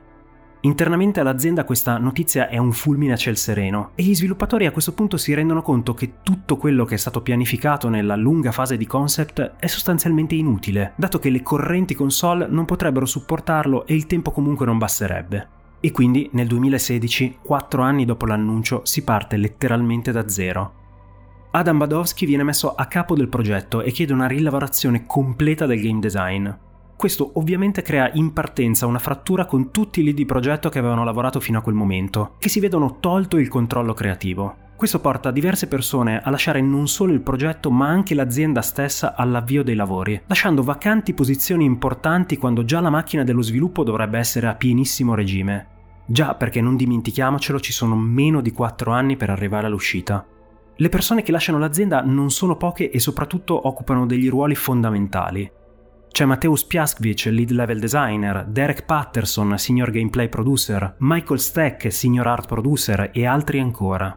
Internamente 0.65 1.19
all'azienda 1.19 1.65
questa 1.65 1.97
notizia 1.97 2.47
è 2.47 2.57
un 2.57 2.71
fulmine 2.71 3.11
a 3.11 3.17
ciel 3.17 3.35
sereno 3.35 3.91
e 3.95 4.03
gli 4.03 4.15
sviluppatori 4.15 4.65
a 4.65 4.71
questo 4.71 4.93
punto 4.93 5.17
si 5.17 5.33
rendono 5.33 5.61
conto 5.61 5.93
che 5.93 6.13
tutto 6.23 6.55
quello 6.55 6.85
che 6.85 6.95
è 6.95 6.97
stato 6.97 7.21
pianificato 7.21 7.89
nella 7.89 8.15
lunga 8.15 8.53
fase 8.53 8.77
di 8.77 8.87
concept 8.87 9.55
è 9.59 9.67
sostanzialmente 9.67 10.35
inutile, 10.35 10.93
dato 10.95 11.19
che 11.19 11.29
le 11.29 11.41
correnti 11.41 11.95
console 11.95 12.47
non 12.47 12.63
potrebbero 12.63 13.05
supportarlo 13.05 13.85
e 13.85 13.93
il 13.93 14.05
tempo 14.05 14.31
comunque 14.31 14.65
non 14.65 14.77
basterebbe. 14.77 15.47
E 15.81 15.91
quindi 15.91 16.29
nel 16.31 16.47
2016, 16.47 17.39
quattro 17.43 17.81
anni 17.81 18.05
dopo 18.05 18.25
l'annuncio, 18.25 18.85
si 18.85 19.03
parte 19.03 19.35
letteralmente 19.35 20.13
da 20.13 20.29
zero. 20.29 20.73
Adam 21.51 21.77
Badowski 21.77 22.25
viene 22.25 22.43
messo 22.43 22.73
a 22.73 22.85
capo 22.85 23.15
del 23.15 23.27
progetto 23.27 23.81
e 23.81 23.91
chiede 23.91 24.13
una 24.13 24.27
rilavorazione 24.27 25.05
completa 25.05 25.65
del 25.65 25.81
game 25.81 25.99
design. 25.99 26.49
Questo 26.95 27.31
ovviamente 27.35 27.81
crea 27.81 28.09
in 28.13 28.31
partenza 28.31 28.85
una 28.85 28.99
frattura 28.99 29.45
con 29.45 29.71
tutti 29.71 29.99
i 29.99 30.03
lead 30.03 30.15
di 30.15 30.25
progetto 30.25 30.69
che 30.69 30.79
avevano 30.79 31.03
lavorato 31.03 31.39
fino 31.39 31.57
a 31.57 31.61
quel 31.61 31.75
momento, 31.75 32.35
che 32.39 32.49
si 32.49 32.59
vedono 32.59 32.99
tolto 32.99 33.37
il 33.37 33.49
controllo 33.49 33.93
creativo. 33.93 34.55
Questo 34.75 34.99
porta 34.99 35.31
diverse 35.31 35.67
persone 35.67 36.21
a 36.21 36.29
lasciare 36.29 36.59
non 36.61 36.87
solo 36.87 37.13
il 37.13 37.21
progetto 37.21 37.71
ma 37.71 37.87
anche 37.87 38.15
l'azienda 38.15 38.61
stessa 38.61 39.15
all'avvio 39.15 39.63
dei 39.63 39.75
lavori, 39.75 40.21
lasciando 40.27 40.63
vacanti 40.63 41.13
posizioni 41.13 41.63
importanti 41.63 42.37
quando 42.37 42.65
già 42.65 42.79
la 42.79 42.89
macchina 42.89 43.23
dello 43.23 43.41
sviluppo 43.41 43.83
dovrebbe 43.83 44.17
essere 44.17 44.47
a 44.47 44.55
pienissimo 44.55 45.15
regime. 45.15 45.67
Già 46.05 46.35
perché 46.35 46.59
non 46.59 46.75
dimentichiamocelo 46.75 47.59
ci 47.59 47.71
sono 47.71 47.95
meno 47.95 48.41
di 48.41 48.51
4 48.51 48.91
anni 48.91 49.15
per 49.15 49.29
arrivare 49.29 49.67
all'uscita. 49.67 50.25
Le 50.75 50.89
persone 50.89 51.21
che 51.21 51.31
lasciano 51.31 51.59
l'azienda 51.59 52.01
non 52.01 52.29
sono 52.31 52.57
poche 52.57 52.89
e 52.89 52.99
soprattutto 52.99 53.67
occupano 53.67 54.05
degli 54.05 54.27
ruoli 54.27 54.55
fondamentali. 54.55 55.49
C'è 56.13 56.25
Mateusz 56.25 56.65
Piaskvich, 56.65 57.25
lead 57.25 57.49
level 57.49 57.79
designer, 57.79 58.45
Derek 58.45 58.85
Patterson, 58.85 59.57
senior 59.57 59.89
gameplay 59.89 60.29
producer, 60.29 60.95
Michael 60.99 61.39
Steck, 61.39 61.91
senior 61.91 62.27
art 62.27 62.45
producer 62.45 63.09
e 63.11 63.25
altri 63.25 63.59
ancora. 63.59 64.15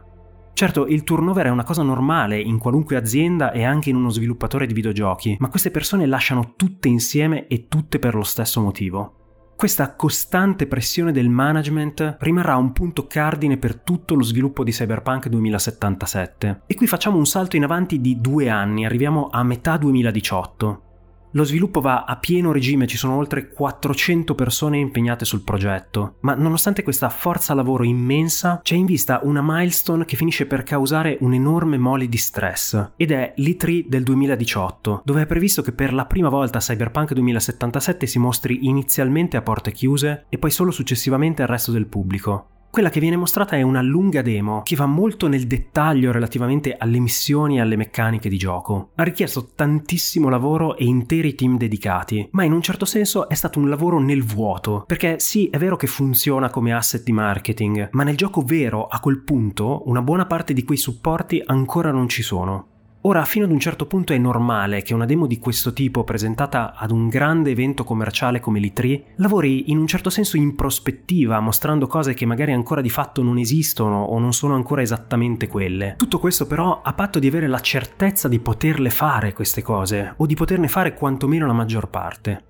Certo, 0.53 0.85
il 0.85 1.01
turnover 1.01 1.47
è 1.47 1.49
una 1.49 1.63
cosa 1.63 1.81
normale 1.81 2.39
in 2.39 2.59
qualunque 2.59 2.97
azienda 2.97 3.51
e 3.51 3.63
anche 3.63 3.89
in 3.89 3.95
uno 3.95 4.09
sviluppatore 4.09 4.67
di 4.67 4.75
videogiochi, 4.75 5.37
ma 5.39 5.49
queste 5.49 5.71
persone 5.71 6.05
lasciano 6.05 6.53
tutte 6.55 6.87
insieme 6.87 7.47
e 7.47 7.67
tutte 7.67 7.97
per 7.97 8.13
lo 8.13 8.23
stesso 8.23 8.61
motivo. 8.61 9.53
Questa 9.57 9.95
costante 9.95 10.67
pressione 10.67 11.11
del 11.11 11.29
management 11.29 12.17
rimarrà 12.19 12.57
un 12.57 12.73
punto 12.73 13.07
cardine 13.07 13.57
per 13.57 13.79
tutto 13.79 14.13
lo 14.13 14.21
sviluppo 14.21 14.63
di 14.63 14.69
Cyberpunk 14.69 15.29
2077. 15.29 16.61
E 16.67 16.75
qui 16.75 16.85
facciamo 16.85 17.17
un 17.17 17.25
salto 17.25 17.55
in 17.55 17.63
avanti 17.63 17.99
di 17.99 18.21
due 18.21 18.49
anni, 18.49 18.85
arriviamo 18.85 19.29
a 19.31 19.41
metà 19.41 19.77
2018. 19.77 20.83
Lo 21.31 21.43
sviluppo 21.43 21.81
va 21.81 22.05
a 22.05 22.15
pieno 22.15 22.53
regime, 22.53 22.87
ci 22.87 22.95
sono 22.95 23.15
oltre 23.15 23.49
400 23.49 24.33
persone 24.33 24.79
impegnate 24.79 25.25
sul 25.25 25.43
progetto, 25.43 26.15
ma 26.21 26.35
nonostante 26.35 26.83
questa 26.83 27.09
forza 27.09 27.53
lavoro 27.53 27.83
immensa, 27.83 28.61
c'è 28.63 28.75
in 28.75 28.85
vista 28.85 29.19
una 29.23 29.41
milestone 29.43 30.05
che 30.05 30.15
finisce 30.15 30.45
per 30.45 30.63
causare 30.63 31.17
un 31.19 31.33
enorme 31.33 31.77
mole 31.77 32.07
di 32.07 32.17
stress, 32.17 32.91
ed 32.95 33.11
è 33.11 33.33
l'E3 33.37 33.87
del 33.87 34.03
2018, 34.03 35.01
dove 35.03 35.21
è 35.23 35.25
previsto 35.25 35.61
che 35.61 35.73
per 35.73 35.93
la 35.93 36.05
prima 36.05 36.29
volta 36.29 36.59
Cyberpunk 36.59 37.13
2077 37.13 38.07
si 38.07 38.19
mostri 38.19 38.65
inizialmente 38.67 39.35
a 39.35 39.41
porte 39.41 39.71
chiuse 39.71 40.25
e 40.29 40.37
poi 40.37 40.49
solo 40.49 40.71
successivamente 40.71 41.41
al 41.41 41.49
resto 41.49 41.71
del 41.71 41.87
pubblico. 41.87 42.51
Quella 42.77 42.91
che 42.91 42.99
viene 42.99 43.17
mostrata 43.17 43.55
è 43.55 43.63
una 43.63 43.81
lunga 43.81 44.21
demo 44.21 44.61
che 44.61 44.75
va 44.75 44.85
molto 44.85 45.27
nel 45.27 45.47
dettaglio 45.47 46.11
relativamente 46.11 46.75
alle 46.77 46.99
missioni 46.99 47.57
e 47.57 47.61
alle 47.61 47.75
meccaniche 47.75 48.29
di 48.29 48.37
gioco. 48.37 48.91
Ha 48.93 49.01
richiesto 49.01 49.49
tantissimo 49.55 50.29
lavoro 50.29 50.77
e 50.77 50.85
interi 50.85 51.33
team 51.33 51.57
dedicati, 51.57 52.27
ma 52.33 52.43
in 52.43 52.51
un 52.51 52.61
certo 52.61 52.85
senso 52.85 53.29
è 53.29 53.33
stato 53.33 53.57
un 53.57 53.67
lavoro 53.67 53.97
nel 53.97 54.23
vuoto, 54.23 54.83
perché 54.85 55.17
sì, 55.17 55.49
è 55.49 55.57
vero 55.57 55.75
che 55.75 55.87
funziona 55.87 56.51
come 56.51 56.71
asset 56.71 57.01
di 57.01 57.13
marketing, 57.13 57.89
ma 57.93 58.03
nel 58.03 58.15
gioco 58.15 58.43
vero, 58.43 58.85
a 58.85 58.99
quel 58.99 59.23
punto, 59.23 59.81
una 59.87 60.03
buona 60.03 60.27
parte 60.27 60.53
di 60.53 60.63
quei 60.63 60.77
supporti 60.77 61.41
ancora 61.43 61.89
non 61.89 62.07
ci 62.07 62.21
sono. 62.21 62.75
Ora, 63.07 63.23
fino 63.23 63.45
ad 63.45 63.51
un 63.51 63.59
certo 63.59 63.85
punto 63.85 64.11
è 64.11 64.17
normale 64.17 64.81
che 64.81 64.93
una 64.93 65.05
demo 65.05 65.27
di 65.27 65.39
questo 65.39 65.71
tipo, 65.71 66.03
presentata 66.03 66.73
ad 66.75 66.91
un 66.91 67.07
grande 67.07 67.51
evento 67.51 67.85
commerciale 67.85 68.41
come 68.41 68.59
l'E3, 68.59 69.01
lavori 69.15 69.71
in 69.71 69.77
un 69.77 69.87
certo 69.87 70.09
senso 70.09 70.35
in 70.35 70.55
prospettiva, 70.55 71.39
mostrando 71.39 71.87
cose 71.87 72.13
che 72.13 72.25
magari 72.25 72.51
ancora 72.51 72.81
di 72.81 72.89
fatto 72.89 73.23
non 73.23 73.37
esistono 73.37 74.03
o 74.03 74.19
non 74.19 74.33
sono 74.33 74.55
ancora 74.55 74.81
esattamente 74.81 75.47
quelle. 75.47 75.93
Tutto 75.95 76.19
questo 76.19 76.47
però 76.47 76.81
a 76.83 76.91
patto 76.91 77.17
di 77.17 77.27
avere 77.27 77.47
la 77.47 77.61
certezza 77.61 78.27
di 78.27 78.39
poterle 78.39 78.89
fare 78.89 79.31
queste 79.31 79.61
cose, 79.61 80.13
o 80.17 80.25
di 80.25 80.35
poterne 80.35 80.67
fare 80.67 80.93
quantomeno 80.93 81.47
la 81.47 81.53
maggior 81.53 81.87
parte. 81.87 82.43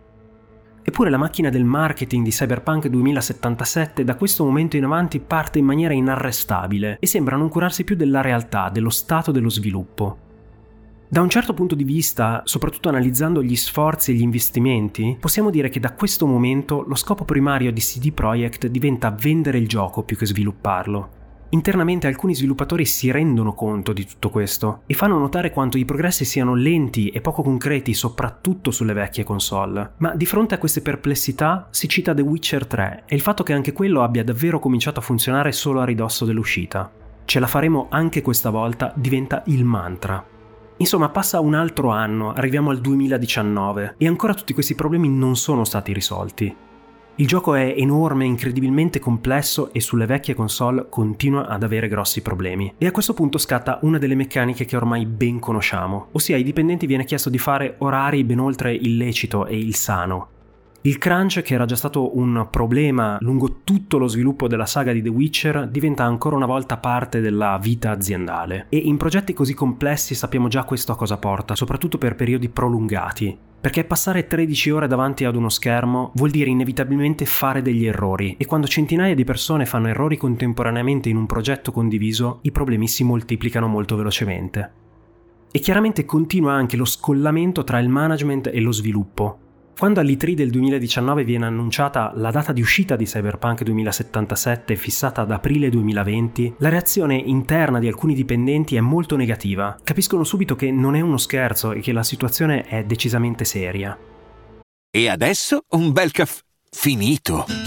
Eppure 0.82 1.12
la 1.12 1.18
macchina 1.18 1.52
del 1.52 1.66
marketing 1.66 2.24
di 2.24 2.32
Cyberpunk 2.32 2.88
2077 2.88 4.04
da 4.04 4.16
questo 4.16 4.44
momento 4.44 4.76
in 4.76 4.86
avanti 4.86 5.20
parte 5.20 5.60
in 5.60 5.66
maniera 5.66 5.94
inarrestabile 5.94 6.98
e 7.00 7.06
sembra 7.06 7.36
non 7.36 7.50
curarsi 7.50 7.84
più 7.84 7.96
della 7.96 8.22
realtà, 8.22 8.70
dello 8.70 8.90
stato 8.90 9.32
dello 9.32 9.50
sviluppo. 9.50 10.26
Da 11.10 11.22
un 11.22 11.30
certo 11.30 11.54
punto 11.54 11.74
di 11.74 11.86
vista, 11.86 12.42
soprattutto 12.44 12.90
analizzando 12.90 13.42
gli 13.42 13.56
sforzi 13.56 14.12
e 14.12 14.16
gli 14.16 14.22
investimenti, 14.22 15.16
possiamo 15.18 15.50
dire 15.50 15.70
che 15.70 15.80
da 15.80 15.94
questo 15.94 16.28
momento 16.28 16.84
lo 16.86 16.96
scopo 16.96 17.24
primario 17.24 17.72
di 17.72 17.80
CD 17.80 18.12
Projekt 18.12 18.68
diventa 18.68 19.10
vendere 19.18 19.58
il 19.58 19.70
gioco 19.70 20.04
più 20.04 20.18
che 20.18 20.26
svilupparlo. 20.26 21.10
Internamente 21.52 22.08
alcuni 22.08 22.36
sviluppatori 22.36 22.84
si 22.84 23.10
rendono 23.10 23.54
conto 23.54 23.94
di 23.94 24.06
tutto 24.06 24.30
questo 24.30 24.82
e 24.86 24.94
fanno 24.96 25.18
notare 25.18 25.52
quanto 25.52 25.78
i 25.78 25.86
progressi 25.86 26.26
siano 26.26 26.56
lenti 26.56 27.08
e 27.08 27.22
poco 27.22 27.42
concreti 27.42 27.94
soprattutto 27.94 28.70
sulle 28.70 28.92
vecchie 28.92 29.24
console. 29.24 29.94
Ma 30.00 30.14
di 30.14 30.26
fronte 30.26 30.56
a 30.56 30.58
queste 30.58 30.82
perplessità 30.82 31.70
si 31.72 31.88
cita 31.88 32.14
The 32.14 32.22
Witcher 32.22 32.68
3 32.68 33.04
e 33.06 33.16
il 33.16 33.22
fatto 33.22 33.44
che 33.44 33.54
anche 33.54 33.72
quello 33.72 34.04
abbia 34.04 34.26
davvero 34.26 34.60
cominciato 34.60 35.00
a 35.00 35.04
funzionare 35.04 35.54
solo 35.54 35.80
a 35.80 35.86
ridosso 35.86 36.26
dell'uscita. 36.26 36.92
Ce 37.24 37.40
la 37.40 37.48
faremo 37.48 37.88
anche 37.92 38.22
questa 38.22 38.50
volta 38.50 38.92
diventa 38.94 39.44
il 39.46 39.64
mantra. 39.64 40.36
Insomma, 40.78 41.10
passa 41.10 41.40
un 41.40 41.56
altro 41.56 41.90
anno, 41.90 42.34
arriviamo 42.34 42.70
al 42.70 42.80
2019 42.80 43.96
e 43.98 44.08
ancora 44.08 44.34
tutti 44.34 44.54
questi 44.54 44.76
problemi 44.76 45.10
non 45.10 45.36
sono 45.36 45.64
stati 45.64 45.92
risolti. 45.92 46.56
Il 47.20 47.26
gioco 47.26 47.56
è 47.56 47.74
enorme, 47.76 48.26
incredibilmente 48.26 49.00
complesso 49.00 49.74
e 49.74 49.82
sulle 49.82 50.06
vecchie 50.06 50.36
console 50.36 50.86
continua 50.88 51.48
ad 51.48 51.64
avere 51.64 51.88
grossi 51.88 52.22
problemi. 52.22 52.76
E 52.78 52.86
a 52.86 52.92
questo 52.92 53.16
punto 53.16 53.40
scatta 53.40 53.80
una 53.82 53.98
delle 53.98 54.14
meccaniche 54.14 54.66
che 54.66 54.76
ormai 54.76 55.08
ben 55.08 55.40
conosciamo, 55.40 56.10
ossia 56.12 56.36
ai 56.36 56.44
dipendenti 56.44 56.86
viene 56.86 57.06
chiesto 57.06 57.32
di 57.32 57.40
fare 57.40 57.74
orari 57.80 58.24
ben 58.24 58.38
oltre 58.38 58.72
il 58.72 58.98
lecito 58.98 59.48
e 59.48 59.58
il 59.58 59.74
sano, 59.74 60.28
il 60.88 60.98
crunch, 60.98 61.42
che 61.42 61.54
era 61.54 61.66
già 61.66 61.76
stato 61.76 62.18
un 62.18 62.48
problema 62.50 63.18
lungo 63.20 63.58
tutto 63.66 63.98
lo 63.98 64.08
sviluppo 64.08 64.48
della 64.48 64.66
saga 64.66 64.94
di 64.94 65.02
The 65.02 65.10
Witcher, 65.10 65.68
diventa 65.68 66.06
ancora 66.06 66.38
una 66.38 66.46
volta 66.46 66.78
parte 66.78 67.20
della 67.20 67.60
vita 67.62 67.92
aziendale. 67.92 68.68
E 68.70 68.78
in 68.78 68.96
progetti 68.96 69.34
così 69.34 69.54
complessi 69.54 70.16
sappiamo 70.16 70.48
già 70.48 70.64
questo 70.64 70.94
a 70.94 70.96
cosa 70.96 71.18
porta, 71.18 71.56
soprattutto 71.56 71.98
per 71.98 72.16
periodi 72.16 72.48
prolungati. 72.48 73.38
Perché 73.60 73.84
passare 73.84 74.28
13 74.28 74.70
ore 74.70 74.88
davanti 74.88 75.26
ad 75.26 75.36
uno 75.36 75.50
schermo 75.50 76.12
vuol 76.16 76.30
dire 76.30 76.52
inevitabilmente 76.52 77.26
fare 77.26 77.62
degli 77.62 77.86
errori 77.86 78.36
e 78.38 78.46
quando 78.46 78.68
centinaia 78.68 79.14
di 79.14 79.26
persone 79.26 79.66
fanno 79.66 79.90
errori 79.90 80.16
contemporaneamente 80.16 81.10
in 81.10 81.18
un 81.18 81.26
progetto 81.26 81.74
condiviso, 81.74 82.40
i 82.44 82.52
problemi 82.52 82.88
si 82.88 83.04
moltiplicano 83.04 83.68
molto 83.68 83.98
velocemente. 83.98 84.72
E 85.52 85.60
chiaramente 85.60 86.06
continua 86.06 86.54
anche 86.54 86.78
lo 86.78 86.86
scollamento 86.86 87.66
tra 87.66 87.80
il 87.80 87.90
management 87.90 88.52
e 88.54 88.62
lo 88.62 88.72
sviluppo, 88.72 89.40
quando 89.78 90.00
all'E3 90.00 90.34
del 90.34 90.50
2019 90.50 91.24
viene 91.24 91.46
annunciata 91.46 92.12
la 92.16 92.32
data 92.32 92.52
di 92.52 92.62
uscita 92.62 92.96
di 92.96 93.06
Cyberpunk 93.06 93.62
2077 93.62 94.76
fissata 94.76 95.22
ad 95.22 95.32
aprile 95.32 95.70
2020, 95.70 96.56
la 96.58 96.70
reazione 96.70 97.16
interna 97.16 97.78
di 97.78 97.88
alcuni 97.88 98.16
dipendenti 98.16 98.76
è 98.76 98.80
molto 98.80 99.16
negativa. 99.16 99.78
Capiscono 99.84 100.24
subito 100.24 100.56
che 100.56 100.72
non 100.72 100.96
è 100.96 101.02
uno 101.02 101.18
scherzo 101.18 101.74
e 101.74 101.82
che 101.82 101.92
la 101.92 102.04
situazione 102.04 102.64
è 102.64 102.86
decisamente 102.86 103.46
seria. 103.46 103.96
E 104.90 105.10
adesso 105.10 105.62
un 105.70 105.92
bel 105.92 106.12
caffè 106.12 106.42
finito. 106.72 107.67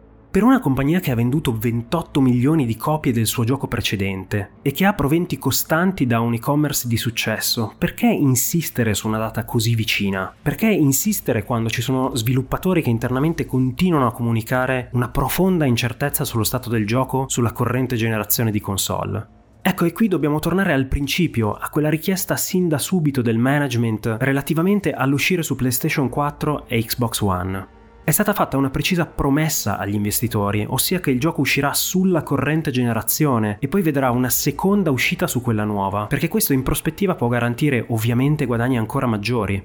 Per 0.31 0.43
una 0.43 0.61
compagnia 0.61 1.01
che 1.01 1.11
ha 1.11 1.15
venduto 1.15 1.57
28 1.57 2.21
milioni 2.21 2.65
di 2.65 2.77
copie 2.77 3.11
del 3.11 3.25
suo 3.25 3.43
gioco 3.43 3.67
precedente 3.67 4.51
e 4.61 4.71
che 4.71 4.85
ha 4.85 4.93
proventi 4.93 5.37
costanti 5.37 6.05
da 6.05 6.21
un 6.21 6.33
e-commerce 6.33 6.87
di 6.87 6.95
successo, 6.95 7.73
perché 7.77 8.05
insistere 8.05 8.93
su 8.93 9.09
una 9.09 9.17
data 9.17 9.43
così 9.43 9.75
vicina? 9.75 10.33
Perché 10.41 10.67
insistere 10.67 11.43
quando 11.43 11.69
ci 11.69 11.81
sono 11.81 12.15
sviluppatori 12.15 12.81
che 12.81 12.89
internamente 12.89 13.45
continuano 13.45 14.07
a 14.07 14.13
comunicare 14.13 14.87
una 14.93 15.09
profonda 15.09 15.65
incertezza 15.65 16.23
sullo 16.23 16.45
stato 16.45 16.69
del 16.69 16.87
gioco 16.87 17.25
sulla 17.27 17.51
corrente 17.51 17.97
generazione 17.97 18.51
di 18.51 18.61
console? 18.61 19.27
Ecco, 19.61 19.83
e 19.83 19.91
qui 19.91 20.07
dobbiamo 20.07 20.39
tornare 20.39 20.71
al 20.71 20.85
principio, 20.85 21.51
a 21.51 21.67
quella 21.67 21.89
richiesta 21.89 22.37
sin 22.37 22.69
da 22.69 22.77
subito 22.77 23.21
del 23.21 23.37
management 23.37 24.15
relativamente 24.21 24.93
all'uscire 24.93 25.43
su 25.43 25.57
PlayStation 25.57 26.07
4 26.07 26.67
e 26.69 26.81
Xbox 26.85 27.19
One. 27.19 27.79
È 28.03 28.09
stata 28.09 28.33
fatta 28.33 28.57
una 28.57 28.71
precisa 28.71 29.05
promessa 29.05 29.77
agli 29.77 29.93
investitori, 29.93 30.65
ossia 30.67 30.99
che 30.99 31.11
il 31.11 31.19
gioco 31.19 31.41
uscirà 31.41 31.73
sulla 31.73 32.23
corrente 32.23 32.71
generazione 32.71 33.57
e 33.59 33.67
poi 33.67 33.83
vedrà 33.83 34.09
una 34.09 34.29
seconda 34.29 34.89
uscita 34.89 35.27
su 35.27 35.39
quella 35.39 35.65
nuova, 35.65 36.07
perché 36.07 36.27
questo 36.27 36.51
in 36.51 36.63
prospettiva 36.63 37.13
può 37.13 37.27
garantire 37.27 37.85
ovviamente 37.89 38.47
guadagni 38.47 38.79
ancora 38.79 39.05
maggiori. 39.05 39.63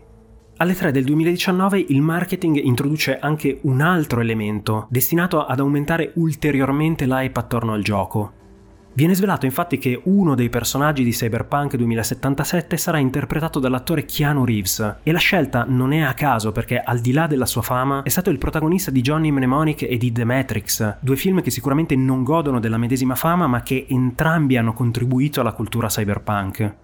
Alle 0.59 0.75
3 0.75 0.93
del 0.93 1.05
2019 1.05 1.87
il 1.89 2.03
marketing 2.03 2.57
introduce 2.63 3.19
anche 3.19 3.59
un 3.63 3.81
altro 3.81 4.21
elemento, 4.21 4.87
destinato 4.91 5.45
ad 5.45 5.59
aumentare 5.59 6.13
ulteriormente 6.17 7.07
l'hype 7.07 7.39
attorno 7.39 7.73
al 7.73 7.83
gioco, 7.83 8.33
Viene 8.97 9.15
svelato 9.15 9.45
infatti 9.45 9.77
che 9.77 10.01
uno 10.05 10.35
dei 10.35 10.49
personaggi 10.49 11.05
di 11.05 11.11
Cyberpunk 11.11 11.77
2077 11.77 12.79
sarà 12.79 12.97
interpretato 12.97 13.59
dall'attore 13.59 14.07
Keanu 14.07 14.47
Reeves 14.47 14.97
e 15.03 15.13
la 15.13 15.19
scelta 15.19 15.67
non 15.69 15.93
è 15.93 16.01
a 16.01 16.15
caso 16.15 16.51
perché 16.51 16.81
al 16.81 17.01
di 17.01 17.13
là 17.13 17.27
della 17.27 17.45
sua 17.45 17.61
fama 17.61 18.01
è 18.05 18.09
stato 18.09 18.31
il 18.31 18.39
protagonista 18.39 18.91
di 18.91 19.03
Johnny 19.03 19.31
Mnemonic 19.31 19.83
e 19.83 19.99
di 19.99 20.13
The 20.13 20.25
Matrix, 20.25 20.97
due 21.01 21.17
film 21.17 21.43
che 21.43 21.51
sicuramente 21.51 21.95
non 21.95 22.23
godono 22.23 22.59
della 22.59 22.79
medesima 22.79 23.17
fama 23.17 23.47
ma 23.47 23.61
che 23.61 23.85
entrambi 23.87 24.57
hanno 24.57 24.73
contribuito 24.73 25.43
alla 25.43 25.53
cultura 25.53 25.89
cyberpunk. 25.89 26.75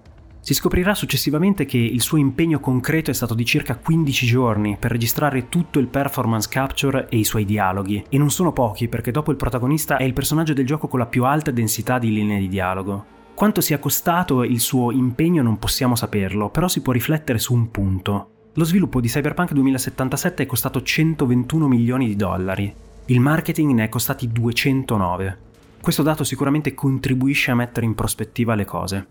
Si 0.45 0.55
scoprirà 0.55 0.93
successivamente 0.97 1.67
che 1.67 1.79
il 1.79 2.03
suo 2.03 2.19
impegno 2.19 2.59
concreto 2.59 3.13
è 3.13 3.15
stato 3.15 3.33
di 3.33 3.45
circa 3.45 3.77
15 3.77 4.27
giorni 4.27 4.77
per 4.77 4.91
registrare 4.91 5.49
tutto 5.49 5.79
il 5.79 5.87
performance 5.87 6.49
capture 6.49 7.07
e 7.11 7.19
i 7.19 7.23
suoi 7.23 7.45
dialoghi, 7.45 8.07
e 8.09 8.19
non 8.19 8.29
sono 8.29 8.53
pochi 8.53 8.89
perché 8.89 9.13
dopo 9.13 9.31
il 9.31 9.37
protagonista 9.37 9.99
è 9.99 10.03
il 10.03 10.13
personaggio 10.13 10.53
del 10.53 10.67
gioco 10.67 10.89
con 10.89 10.99
la 10.99 11.07
più 11.07 11.23
alta 11.23 11.53
densità 11.53 12.01
di 12.01 12.13
linee 12.13 12.41
di 12.41 12.49
dialogo. 12.49 13.05
Quanto 13.35 13.61
sia 13.61 13.79
costato 13.79 14.43
il 14.43 14.59
suo 14.59 14.91
impegno 14.91 15.45
non 15.45 15.61
possiamo 15.61 15.95
saperlo, 15.95 16.51
però 16.51 16.67
si 16.67 16.83
può 16.83 16.93
riflettere 16.93 17.39
su 17.39 17.55
un 17.55 17.71
punto. 17.71 18.31
Lo 18.55 18.65
sviluppo 18.65 19.01
di 19.01 19.07
Cyberpunk 19.07 19.53
2077 19.53 20.43
è 20.43 20.47
costato 20.47 20.83
121 20.83 21.69
milioni 21.69 22.09
di 22.09 22.17
dollari, 22.17 22.75
il 23.07 23.21
marketing 23.21 23.75
ne 23.75 23.85
è 23.85 23.89
costati 23.89 24.27
209. 24.27 25.39
Questo 25.81 26.03
dato 26.03 26.25
sicuramente 26.25 26.75
contribuisce 26.75 27.53
a 27.53 27.55
mettere 27.55 27.87
in 27.87 27.95
prospettiva 27.95 28.57
le 28.57 28.65
cose. 28.65 29.07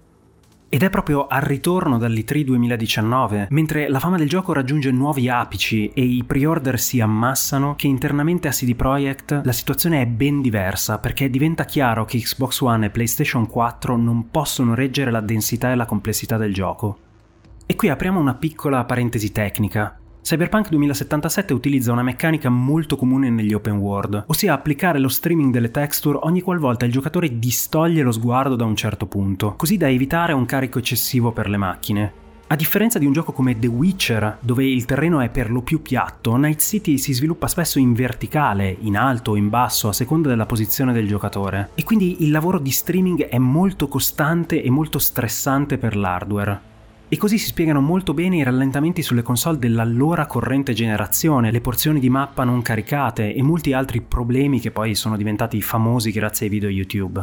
Ed 0.74 0.84
è 0.84 0.90
proprio 0.90 1.28
al 1.28 1.42
ritorno 1.42 1.98
dall'E3 1.98 2.44
2019, 2.46 3.48
mentre 3.50 3.90
la 3.90 4.00
fama 4.00 4.16
del 4.16 4.30
gioco 4.30 4.54
raggiunge 4.54 4.90
nuovi 4.90 5.28
apici 5.28 5.92
e 5.94 6.01
i 6.01 6.24
pre-order 6.24 6.80
si 6.80 7.01
ammassano, 7.01 7.75
che 7.75 7.88
internamente 7.88 8.48
a 8.48 8.51
CD 8.51 8.74
Projekt 8.74 9.42
la 9.44 9.51
situazione 9.51 10.01
è 10.01 10.06
ben 10.06 10.40
diversa 10.40 10.98
perché 11.00 11.30
diventa 11.30 11.66
chiaro 11.66 12.06
che 12.06 12.20
Xbox 12.20 12.62
One 12.62 12.86
e 12.86 12.90
PlayStation 12.90 13.48
4 13.48 13.98
non 13.98 14.30
possono 14.32 14.74
reggere 14.74 15.12
la 15.12 15.20
densità 15.20 15.74
e 15.74 15.75
la 15.75 15.86
complessità 15.86 16.38
del 16.38 16.54
gioco. 16.54 17.00
E 17.66 17.75
qui 17.75 17.90
apriamo 17.90 18.22
una 18.22 18.36
piccola 18.36 18.86
parentesi 18.86 19.34
tecnica. 19.34 20.00
Cyberpunk 20.24 20.70
2077 20.70 21.51
utilizza 21.51 21.92
una 21.92 22.04
meccanica 22.04 22.48
molto 22.48 22.96
comune 22.96 23.32
negli 23.32 23.54
open 23.54 23.78
world, 23.78 24.25
ossia 24.28 24.54
applicare 24.54 25.00
lo 25.00 25.08
streaming 25.08 25.51
delle 25.51 25.72
texture 25.72 26.20
ogni 26.22 26.42
qualvolta 26.42 26.86
il 26.86 26.92
giocatore 26.92 27.40
distoglie 27.40 28.04
lo 28.04 28.12
sguardo 28.12 28.56
da 28.56 28.63
un 28.63 28.75
certo 28.75 29.08
punto, 29.08 29.56
così 29.56 29.78
da 29.78 29.90
evitare 29.90 30.34
un 30.34 30.46
carico 30.46 30.78
eccessivo 30.78 31.32
per 31.32 31.50
le 31.50 31.58
macchine. 31.58 32.13
A 32.48 32.56
differenza 32.56 33.00
di 33.00 33.08
un 33.08 33.13
gioco 33.13 33.32
come 33.32 33.58
The 33.58 33.68
Witcher, 33.68 34.38
dove 34.42 34.63
il 34.63 34.86
terreno 34.86 35.22
è 35.22 35.30
per 35.30 35.50
lo 35.50 35.62
più 35.62 35.82
piatto, 35.82 36.36
Night 36.36 36.60
City 36.60 36.98
si 36.98 37.13
sviluppa 37.13 37.48
spesso 37.48 37.80
in 37.80 37.94
verticale, 37.94 38.75
in 38.82 38.98
alto 38.98 39.32
o 39.32 39.36
in 39.38 39.50
basso, 39.50 39.88
a 39.88 39.94
seconda 39.94 40.30
della 40.30 40.46
posizione 40.46 40.94
del 40.94 41.08
giocatore. 41.08 41.70
E 41.75 41.84
quindi 41.84 42.24
il 42.24 42.32
lavoro 42.32 42.60
di 42.60 42.72
streaming 42.72 43.24
è 43.24 43.38
molto 43.40 43.88
costante 43.88 44.62
e 44.62 44.70
molto 44.70 45.00
stressante 45.00 45.78
per 45.78 45.96
l'hardware. 45.96 46.71
E 47.13 47.18
così 47.18 47.38
si 47.38 47.48
spiegano 47.48 47.82
molto 47.82 48.13
bene 48.13 48.38
i 48.38 48.44
rallentamenti 48.44 49.01
sulle 49.01 49.22
console 49.22 49.58
dell'allora 49.58 50.27
corrente 50.27 50.72
generazione, 50.72 51.51
le 51.51 51.60
porzioni 51.60 52.00
di 52.00 52.10
mappa 52.10 52.46
non 52.46 52.62
caricate 52.62 53.34
e 53.34 53.41
molti 53.44 53.74
altri 53.74 54.00
problemi 54.00 54.62
che 54.62 54.72
poi 54.72 54.96
sono 54.96 55.18
diventati 55.18 55.62
famosi 55.62 56.10
grazie 56.12 56.46
ai 56.46 56.51
video 56.53 56.70
YouTube. 56.70 57.20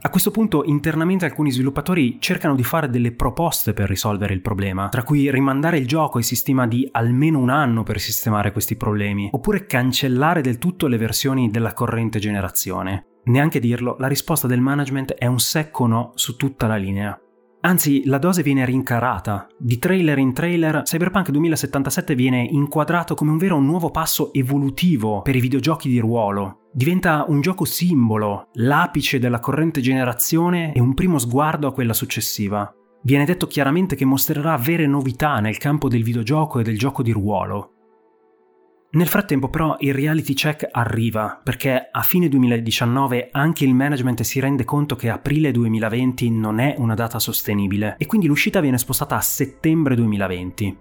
A 0.00 0.08
questo 0.08 0.30
punto 0.30 0.62
internamente 0.62 1.24
alcuni 1.24 1.50
sviluppatori 1.50 2.18
cercano 2.20 2.54
di 2.54 2.62
fare 2.62 2.88
delle 2.88 3.10
proposte 3.10 3.72
per 3.72 3.88
risolvere 3.88 4.32
il 4.32 4.42
problema, 4.42 4.88
tra 4.90 5.02
cui 5.02 5.28
rimandare 5.28 5.78
il 5.78 5.88
gioco 5.88 6.20
e 6.20 6.22
si 6.22 6.36
stima 6.36 6.68
di 6.68 6.88
almeno 6.92 7.40
un 7.40 7.50
anno 7.50 7.82
per 7.82 7.98
sistemare 7.98 8.52
questi 8.52 8.76
problemi, 8.76 9.28
oppure 9.32 9.66
cancellare 9.66 10.40
del 10.40 10.58
tutto 10.58 10.86
le 10.86 10.98
versioni 10.98 11.50
della 11.50 11.72
corrente 11.72 12.20
generazione. 12.20 13.06
Neanche 13.24 13.58
dirlo, 13.58 13.96
la 13.98 14.06
risposta 14.06 14.46
del 14.46 14.60
management 14.60 15.14
è 15.14 15.26
un 15.26 15.40
secco 15.40 15.88
no 15.88 16.12
su 16.14 16.36
tutta 16.36 16.68
la 16.68 16.76
linea. 16.76 17.18
Anzi, 17.64 18.04
la 18.04 18.18
dose 18.18 18.42
viene 18.42 18.66
rincarata. 18.66 19.46
Di 19.56 19.78
trailer 19.78 20.18
in 20.18 20.34
trailer, 20.34 20.82
Cyberpunk 20.82 21.30
2077 21.30 22.14
viene 22.14 22.42
inquadrato 22.42 23.14
come 23.14 23.30
un 23.30 23.38
vero 23.38 23.58
nuovo 23.58 23.90
passo 23.90 24.34
evolutivo 24.34 25.22
per 25.22 25.34
i 25.34 25.40
videogiochi 25.40 25.88
di 25.88 25.98
ruolo. 25.98 26.68
Diventa 26.74 27.24
un 27.26 27.40
gioco 27.40 27.64
simbolo, 27.64 28.48
l'apice 28.54 29.18
della 29.18 29.40
corrente 29.40 29.80
generazione 29.80 30.74
e 30.74 30.80
un 30.80 30.92
primo 30.92 31.16
sguardo 31.18 31.66
a 31.66 31.72
quella 31.72 31.94
successiva. 31.94 32.70
Viene 33.02 33.24
detto 33.24 33.46
chiaramente 33.46 33.96
che 33.96 34.04
mostrerà 34.04 34.58
vere 34.58 34.86
novità 34.86 35.40
nel 35.40 35.56
campo 35.56 35.88
del 35.88 36.02
videogioco 36.02 36.58
e 36.58 36.64
del 36.64 36.76
gioco 36.76 37.02
di 37.02 37.12
ruolo. 37.12 37.73
Nel 38.94 39.08
frattempo 39.08 39.48
però 39.48 39.76
il 39.80 39.92
reality 39.92 40.34
check 40.34 40.68
arriva 40.70 41.40
perché 41.42 41.88
a 41.90 42.02
fine 42.02 42.28
2019 42.28 43.30
anche 43.32 43.64
il 43.64 43.74
management 43.74 44.22
si 44.22 44.38
rende 44.38 44.62
conto 44.62 44.94
che 44.94 45.10
aprile 45.10 45.50
2020 45.50 46.30
non 46.30 46.60
è 46.60 46.76
una 46.78 46.94
data 46.94 47.18
sostenibile 47.18 47.96
e 47.98 48.06
quindi 48.06 48.28
l'uscita 48.28 48.60
viene 48.60 48.78
spostata 48.78 49.16
a 49.16 49.20
settembre 49.20 49.96
2020. 49.96 50.76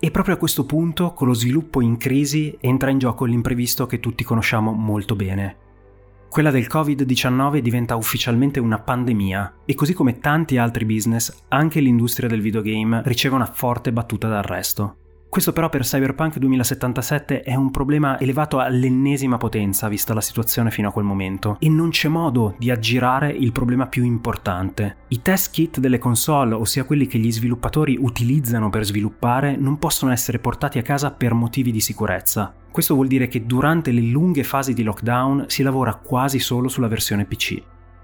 E 0.00 0.10
proprio 0.10 0.34
a 0.34 0.38
questo 0.38 0.66
punto, 0.66 1.12
con 1.12 1.28
lo 1.28 1.34
sviluppo 1.34 1.80
in 1.80 1.98
crisi, 1.98 2.56
entra 2.60 2.90
in 2.90 2.98
gioco 2.98 3.24
l'imprevisto 3.24 3.86
che 3.86 4.00
tutti 4.00 4.24
conosciamo 4.24 4.72
molto 4.72 5.14
bene. 5.14 5.56
Quella 6.28 6.50
del 6.50 6.66
Covid-19 6.68 7.58
diventa 7.58 7.94
ufficialmente 7.94 8.58
una 8.58 8.80
pandemia 8.80 9.58
e 9.64 9.74
così 9.74 9.92
come 9.92 10.18
tanti 10.18 10.56
altri 10.56 10.84
business, 10.84 11.44
anche 11.46 11.78
l'industria 11.78 12.28
del 12.28 12.40
videogame 12.40 13.02
riceve 13.04 13.36
una 13.36 13.46
forte 13.46 13.92
battuta 13.92 14.26
d'arresto. 14.26 14.96
Questo 15.32 15.54
però 15.54 15.70
per 15.70 15.80
Cyberpunk 15.80 16.36
2077 16.36 17.40
è 17.40 17.54
un 17.54 17.70
problema 17.70 18.20
elevato 18.20 18.58
all'ennesima 18.58 19.38
potenza 19.38 19.88
vista 19.88 20.12
la 20.12 20.20
situazione 20.20 20.70
fino 20.70 20.90
a 20.90 20.92
quel 20.92 21.06
momento 21.06 21.56
e 21.58 21.70
non 21.70 21.88
c'è 21.88 22.08
modo 22.08 22.54
di 22.58 22.70
aggirare 22.70 23.30
il 23.30 23.50
problema 23.50 23.86
più 23.86 24.04
importante. 24.04 24.96
I 25.08 25.22
test 25.22 25.50
kit 25.50 25.80
delle 25.80 25.96
console, 25.96 26.52
ossia 26.52 26.84
quelli 26.84 27.06
che 27.06 27.16
gli 27.16 27.32
sviluppatori 27.32 27.96
utilizzano 27.98 28.68
per 28.68 28.84
sviluppare, 28.84 29.56
non 29.56 29.78
possono 29.78 30.12
essere 30.12 30.38
portati 30.38 30.76
a 30.76 30.82
casa 30.82 31.12
per 31.12 31.32
motivi 31.32 31.72
di 31.72 31.80
sicurezza. 31.80 32.52
Questo 32.70 32.92
vuol 32.92 33.06
dire 33.06 33.26
che 33.26 33.46
durante 33.46 33.90
le 33.90 34.02
lunghe 34.02 34.44
fasi 34.44 34.74
di 34.74 34.82
lockdown 34.82 35.46
si 35.48 35.62
lavora 35.62 35.94
quasi 35.94 36.40
solo 36.40 36.68
sulla 36.68 36.88
versione 36.88 37.24
PC. 37.24 37.62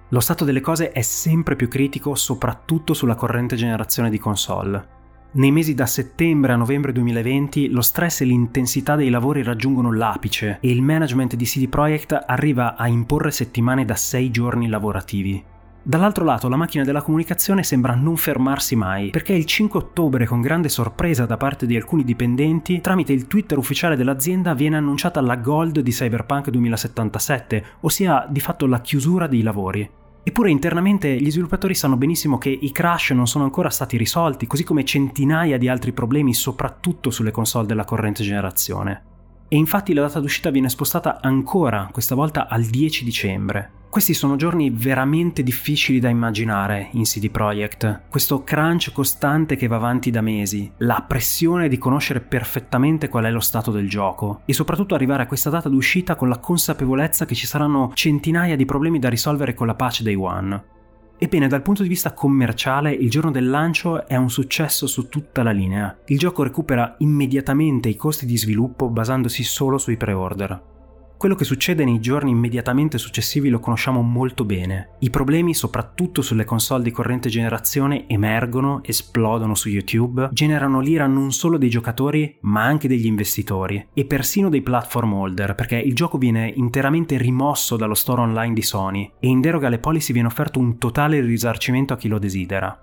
Lo 0.09 0.21
stato 0.21 0.47
delle 0.47 0.62
cose 0.62 0.93
è 0.93 1.03
sempre 1.03 1.57
più 1.57 1.69
critico 1.69 2.14
soprattutto 2.14 2.95
sulla 2.95 3.17
corrente 3.17 3.55
generazione 3.55 4.09
di 4.09 4.19
console. 4.19 4.97
Nei 5.31 5.51
mesi 5.51 5.75
da 5.75 5.85
settembre 5.85 6.53
a 6.53 6.57
novembre 6.57 6.91
2020 6.91 7.69
lo 7.69 7.83
stress 7.83 8.23
e 8.23 8.25
l'intensità 8.25 8.97
dei 8.97 9.11
lavori 9.11 9.43
raggiungono 9.43 9.93
l'apice 9.93 10.57
e 10.62 10.71
il 10.71 10.81
management 10.81 11.37
di 11.37 11.45
CD 11.45 11.69
Projekt 11.69 12.19
arriva 12.27 12.77
a 12.77 12.88
imporre 12.88 13.31
settimane 13.31 13.85
da 13.85 13.95
6 13.95 14.31
giorni 14.31 14.69
lavorativi. 14.69 15.45
Dall'altro 15.83 16.25
lato 16.25 16.49
la 16.49 16.57
macchina 16.57 16.83
della 16.83 17.03
comunicazione 17.03 17.62
sembra 17.62 17.95
non 17.95 18.17
fermarsi 18.17 18.75
mai, 18.75 19.11
perché 19.11 19.35
il 19.35 19.45
5 19.45 19.79
ottobre 19.79 20.25
con 20.25 20.41
grande 20.41 20.71
sorpresa 20.71 21.27
da 21.27 21.37
parte 21.37 21.67
di 21.67 21.77
alcuni 21.77 22.05
dipendenti, 22.05 22.81
tramite 22.81 23.12
il 23.12 23.27
Twitter 23.27 23.59
ufficiale 23.59 23.97
dell'azienda 23.97 24.55
viene 24.55 24.79
annunciata 24.79 25.21
la 25.21 25.37
Gold 25.37 25.81
di 25.81 25.91
Cyberpunk 25.91 26.49
2077, 26.49 27.64
ossia 27.81 28.27
di 28.31 28.41
fatto 28.41 28.67
la 28.67 28.81
chiusura 28.81 29.27
dei 29.27 29.43
lavori. 29.43 29.91
Eppure 30.29 30.51
internamente 30.51 31.19
gli 31.19 31.31
sviluppatori 31.31 31.75
sanno 31.75 31.97
benissimo 31.97 32.37
che 32.37 32.51
i 32.51 32.71
crash 32.71 33.12
non 33.12 33.27
sono 33.27 33.45
ancora 33.45 33.71
stati 33.71 33.97
risolti, 33.97 34.47
così 34.47 34.62
come 34.62 34.85
centinaia 34.85 35.57
di 35.57 35.69
altri 35.69 35.93
problemi, 35.93 36.35
soprattutto 36.35 37.09
sulle 37.09 37.31
console 37.31 37.67
della 37.67 37.87
corrente 37.87 38.23
generazione. 38.23 39.05
E 39.49 39.57
infatti 39.57 39.95
la 39.95 40.03
data 40.03 40.21
d'uscita 40.21 40.51
viene 40.51 40.69
spostata 40.69 41.21
ancora, 41.23 41.88
questa 41.91 42.14
volta 42.14 42.47
al 42.47 42.62
10 42.64 43.05
dicembre. 43.05 43.71
Questi 43.90 44.12
sono 44.12 44.37
giorni 44.37 44.68
veramente 44.68 45.42
difficili 45.42 45.98
da 45.98 46.11
immaginare 46.11 46.90
in 46.92 47.05
CD 47.05 47.31
Projekt. 47.31 48.03
Questo 48.11 48.44
crunch 48.44 48.92
costante 48.92 49.57
che 49.57 49.66
va 49.66 49.77
avanti 49.77 50.11
da 50.11 50.20
mesi, 50.20 50.70
la 50.79 51.03
pressione 51.09 51.68
di 51.68 51.79
conoscere 51.79 52.20
perfettamente 52.20 53.09
qual 53.09 53.24
è 53.24 53.31
lo 53.31 53.40
stato 53.40 53.70
del 53.70 53.88
gioco 53.88 54.42
e 54.44 54.53
soprattutto 54.53 54.94
arrivare 54.94 55.22
a 55.22 55.27
questa 55.27 55.48
data 55.48 55.70
d'uscita 55.70 56.16
con 56.16 56.29
la 56.29 56.37
consapevolezza 56.37 57.24
che 57.24 57.35
ci 57.35 57.46
saranno 57.46 57.90
centinaia 57.94 58.57
di 58.57 58.66
problemi 58.66 58.98
da 58.98 59.09
risolvere 59.09 59.55
con 59.55 59.66
la 59.66 59.74
patch 59.74 60.03
day 60.03 60.14
one. 60.14 60.64
Ebbene, 61.16 61.48
dal 61.48 61.62
punto 61.62 61.83
di 61.83 61.88
vista 61.88 62.12
commerciale, 62.12 62.92
il 62.92 63.09
giorno 63.09 63.31
del 63.31 63.48
lancio 63.48 64.07
è 64.07 64.16
un 64.16 64.31
successo 64.31 64.87
su 64.87 65.09
tutta 65.09 65.42
la 65.42 65.51
linea. 65.51 65.96
Il 66.07 66.18
gioco 66.18 66.42
recupera 66.42 66.94
immediatamente 66.98 67.88
i 67.88 67.96
costi 67.96 68.27
di 68.27 68.37
sviluppo 68.37 68.90
basandosi 68.90 69.42
solo 69.42 69.79
sui 69.79 69.96
pre-order. 69.96 70.77
Quello 71.18 71.35
che 71.35 71.42
succede 71.42 71.85
nei 71.85 71.98
giorni 71.98 72.31
immediatamente 72.31 72.96
successivi 72.96 73.48
lo 73.48 73.59
conosciamo 73.59 74.02
molto 74.02 74.44
bene. 74.44 74.90
I 75.00 75.11
problemi, 75.11 75.52
soprattutto 75.52 76.22
sulle 76.22 76.44
console 76.44 76.85
di 76.85 76.92
corrente 76.92 77.28
generazione, 77.28 78.07
emergono, 78.07 78.83
esplodono 78.85 79.57
su 79.57 79.68
YouTube, 79.68 80.28
generano 80.31 80.78
l'ira 80.78 81.09
non 81.09 81.33
solo 81.33 81.59
dei 81.59 81.70
giocatori, 81.70 82.38
ma 82.42 82.62
anche 82.62 82.87
degli 82.87 83.07
investitori 83.07 83.85
e 83.92 84.04
persino 84.04 84.48
dei 84.48 84.62
platform 84.62 85.12
holder, 85.12 85.57
perché 85.57 85.74
il 85.74 85.96
gioco 85.96 86.18
viene 86.18 86.52
interamente 86.54 87.18
rimosso 87.18 87.76
dallo 87.76 87.94
store 87.94 88.20
online 88.20 88.54
di 88.54 88.62
Sony 88.62 89.11
e 89.18 89.26
in 89.26 89.40
deroga 89.40 89.66
alle 89.66 89.81
policy 89.81 90.12
viene 90.12 90.28
offerto 90.28 90.61
un 90.61 90.78
totale 90.78 91.20
risarcimento 91.20 91.94
a 91.94 91.96
chi 91.96 92.07
lo 92.07 92.20
desidera. 92.20 92.81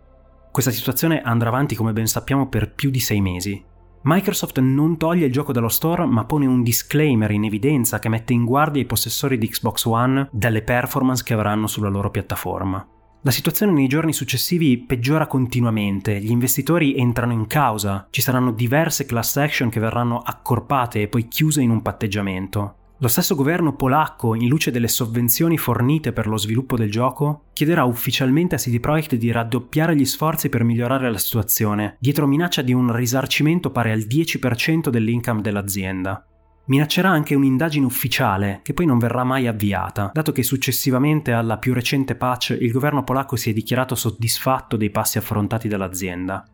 Questa 0.51 0.71
situazione 0.71 1.21
andrà 1.21 1.47
avanti, 1.47 1.73
come 1.73 1.93
ben 1.93 2.07
sappiamo, 2.07 2.49
per 2.49 2.73
più 2.73 2.89
di 2.89 2.99
sei 2.99 3.21
mesi 3.21 3.73
Microsoft 4.07 4.59
non 4.59 4.97
toglie 4.97 5.25
il 5.25 5.31
gioco 5.31 5.51
dallo 5.51 5.67
store 5.67 6.05
ma 6.05 6.25
pone 6.25 6.45
un 6.45 6.61
disclaimer 6.61 7.31
in 7.31 7.45
evidenza 7.45 7.97
che 7.97 8.07
mette 8.07 8.33
in 8.33 8.45
guardia 8.45 8.79
i 8.79 8.85
possessori 8.85 9.39
di 9.39 9.47
Xbox 9.47 9.85
One 9.85 10.29
dalle 10.31 10.61
performance 10.61 11.23
che 11.23 11.33
avranno 11.33 11.65
sulla 11.65 11.89
loro 11.89 12.11
piattaforma. 12.11 12.87
La 13.23 13.31
situazione 13.31 13.71
nei 13.71 13.87
giorni 13.87 14.13
successivi 14.13 14.77
peggiora 14.77 15.25
continuamente, 15.25 16.19
gli 16.19 16.29
investitori 16.29 16.95
entrano 16.95 17.33
in 17.33 17.47
causa, 17.47 18.05
ci 18.11 18.21
saranno 18.21 18.51
diverse 18.51 19.07
class 19.07 19.37
action 19.37 19.69
che 19.69 19.79
verranno 19.79 20.19
accorpate 20.19 21.01
e 21.01 21.07
poi 21.07 21.27
chiuse 21.27 21.63
in 21.63 21.71
un 21.71 21.81
patteggiamento. 21.81 22.75
Lo 22.99 23.09
stesso 23.09 23.35
governo 23.35 23.75
polacco, 23.75 24.35
in 24.35 24.47
luce 24.47 24.71
delle 24.71 24.87
sovvenzioni 24.87 25.57
fornite 25.57 26.13
per 26.13 26.27
lo 26.27 26.37
sviluppo 26.37 26.77
del 26.77 26.89
gioco, 26.89 27.47
chiederà 27.51 27.83
ufficialmente 27.83 28.55
a 28.55 28.57
CD 28.57 28.79
Projekt 28.79 29.15
di 29.15 29.31
raddoppiare 29.31 29.97
gli 29.97 30.05
sforzi 30.05 30.47
per 30.47 30.63
migliorare 30.63 31.11
la 31.11 31.17
situazione, 31.17 31.97
dietro 31.99 32.25
minaccia 32.25 32.61
di 32.61 32.71
un 32.71 32.95
risarcimento 32.95 33.69
pari 33.69 33.91
al 33.91 33.99
10% 33.99 34.87
dell'income 34.87 35.41
dell'azienda. 35.41 36.25
Minaccerà 36.67 37.09
anche 37.09 37.35
un'indagine 37.35 37.85
ufficiale, 37.85 38.61
che 38.63 38.73
poi 38.73 38.85
non 38.85 38.97
verrà 38.97 39.25
mai 39.25 39.45
avviata, 39.45 40.11
dato 40.13 40.31
che 40.31 40.41
successivamente 40.41 41.33
alla 41.33 41.57
più 41.57 41.73
recente 41.73 42.15
patch 42.15 42.57
il 42.57 42.71
governo 42.71 43.03
polacco 43.03 43.35
si 43.35 43.49
è 43.49 43.53
dichiarato 43.53 43.95
soddisfatto 43.95 44.77
dei 44.77 44.89
passi 44.89 45.17
affrontati 45.17 45.67
dall'azienda. 45.67 46.45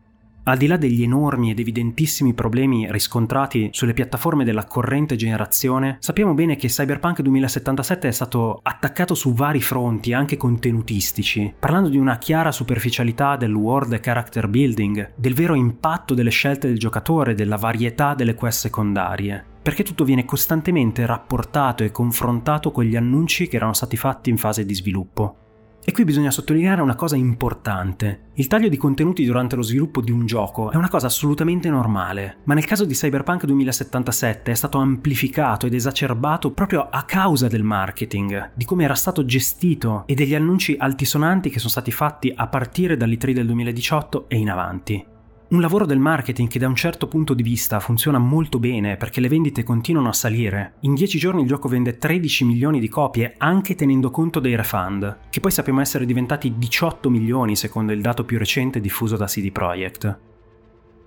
Al 0.44 0.56
di 0.56 0.66
là 0.66 0.76
degli 0.76 1.04
enormi 1.04 1.50
ed 1.52 1.60
evidentissimi 1.60 2.34
problemi 2.34 2.90
riscontrati 2.90 3.68
sulle 3.70 3.92
piattaforme 3.92 4.42
della 4.42 4.64
corrente 4.64 5.14
generazione, 5.14 5.98
sappiamo 6.00 6.34
bene 6.34 6.56
che 6.56 6.66
Cyberpunk 6.66 7.22
2077 7.22 8.08
è 8.08 8.10
stato 8.10 8.58
attaccato 8.60 9.14
su 9.14 9.34
vari 9.34 9.60
fronti, 9.60 10.12
anche 10.12 10.36
contenutistici, 10.36 11.54
parlando 11.56 11.88
di 11.88 11.96
una 11.96 12.18
chiara 12.18 12.50
superficialità 12.50 13.36
del 13.36 13.54
world 13.54 14.00
character 14.00 14.48
building, 14.48 15.12
del 15.14 15.34
vero 15.34 15.54
impatto 15.54 16.12
delle 16.14 16.30
scelte 16.30 16.66
del 16.66 16.78
giocatore, 16.78 17.34
della 17.34 17.56
varietà 17.56 18.14
delle 18.14 18.34
quest 18.34 18.60
secondarie 18.62 19.46
perché 19.62 19.84
tutto 19.84 20.02
viene 20.02 20.24
costantemente 20.24 21.06
rapportato 21.06 21.84
e 21.84 21.92
confrontato 21.92 22.72
con 22.72 22.82
gli 22.82 22.96
annunci 22.96 23.46
che 23.46 23.54
erano 23.54 23.72
stati 23.74 23.96
fatti 23.96 24.28
in 24.28 24.36
fase 24.36 24.66
di 24.66 24.74
sviluppo. 24.74 25.41
E 25.84 25.90
qui 25.90 26.04
bisogna 26.04 26.30
sottolineare 26.30 26.80
una 26.80 26.94
cosa 26.94 27.16
importante. 27.16 28.30
Il 28.34 28.46
taglio 28.46 28.68
di 28.68 28.76
contenuti 28.76 29.24
durante 29.24 29.56
lo 29.56 29.62
sviluppo 29.62 30.00
di 30.00 30.12
un 30.12 30.26
gioco 30.26 30.70
è 30.70 30.76
una 30.76 30.88
cosa 30.88 31.08
assolutamente 31.08 31.68
normale, 31.70 32.38
ma 32.44 32.54
nel 32.54 32.64
caso 32.64 32.84
di 32.84 32.94
Cyberpunk 32.94 33.44
2077 33.46 34.52
è 34.52 34.54
stato 34.54 34.78
amplificato 34.78 35.66
ed 35.66 35.74
esacerbato 35.74 36.52
proprio 36.52 36.88
a 36.88 37.02
causa 37.02 37.48
del 37.48 37.64
marketing, 37.64 38.52
di 38.54 38.64
come 38.64 38.84
era 38.84 38.94
stato 38.94 39.24
gestito 39.24 40.04
e 40.06 40.14
degli 40.14 40.36
annunci 40.36 40.76
altisonanti 40.78 41.50
che 41.50 41.58
sono 41.58 41.70
stati 41.70 41.90
fatti 41.90 42.32
a 42.34 42.46
partire 42.46 42.96
dall'E3 42.96 43.32
del 43.32 43.46
2018 43.46 44.28
e 44.28 44.36
in 44.36 44.50
avanti. 44.50 45.11
Un 45.52 45.60
lavoro 45.60 45.84
del 45.84 45.98
marketing 45.98 46.48
che 46.48 46.58
da 46.58 46.66
un 46.66 46.74
certo 46.74 47.06
punto 47.06 47.34
di 47.34 47.42
vista 47.42 47.78
funziona 47.78 48.16
molto 48.16 48.58
bene 48.58 48.96
perché 48.96 49.20
le 49.20 49.28
vendite 49.28 49.64
continuano 49.64 50.08
a 50.08 50.14
salire. 50.14 50.76
In 50.80 50.94
10 50.94 51.18
giorni 51.18 51.42
il 51.42 51.46
gioco 51.46 51.68
vende 51.68 51.98
13 51.98 52.46
milioni 52.46 52.80
di 52.80 52.88
copie 52.88 53.34
anche 53.36 53.74
tenendo 53.74 54.10
conto 54.10 54.40
dei 54.40 54.56
refund, 54.56 55.18
che 55.28 55.40
poi 55.40 55.50
sappiamo 55.50 55.82
essere 55.82 56.06
diventati 56.06 56.54
18 56.56 57.10
milioni 57.10 57.54
secondo 57.54 57.92
il 57.92 58.00
dato 58.00 58.24
più 58.24 58.38
recente 58.38 58.80
diffuso 58.80 59.18
da 59.18 59.26
CD 59.26 59.52
Projekt. 59.52 60.31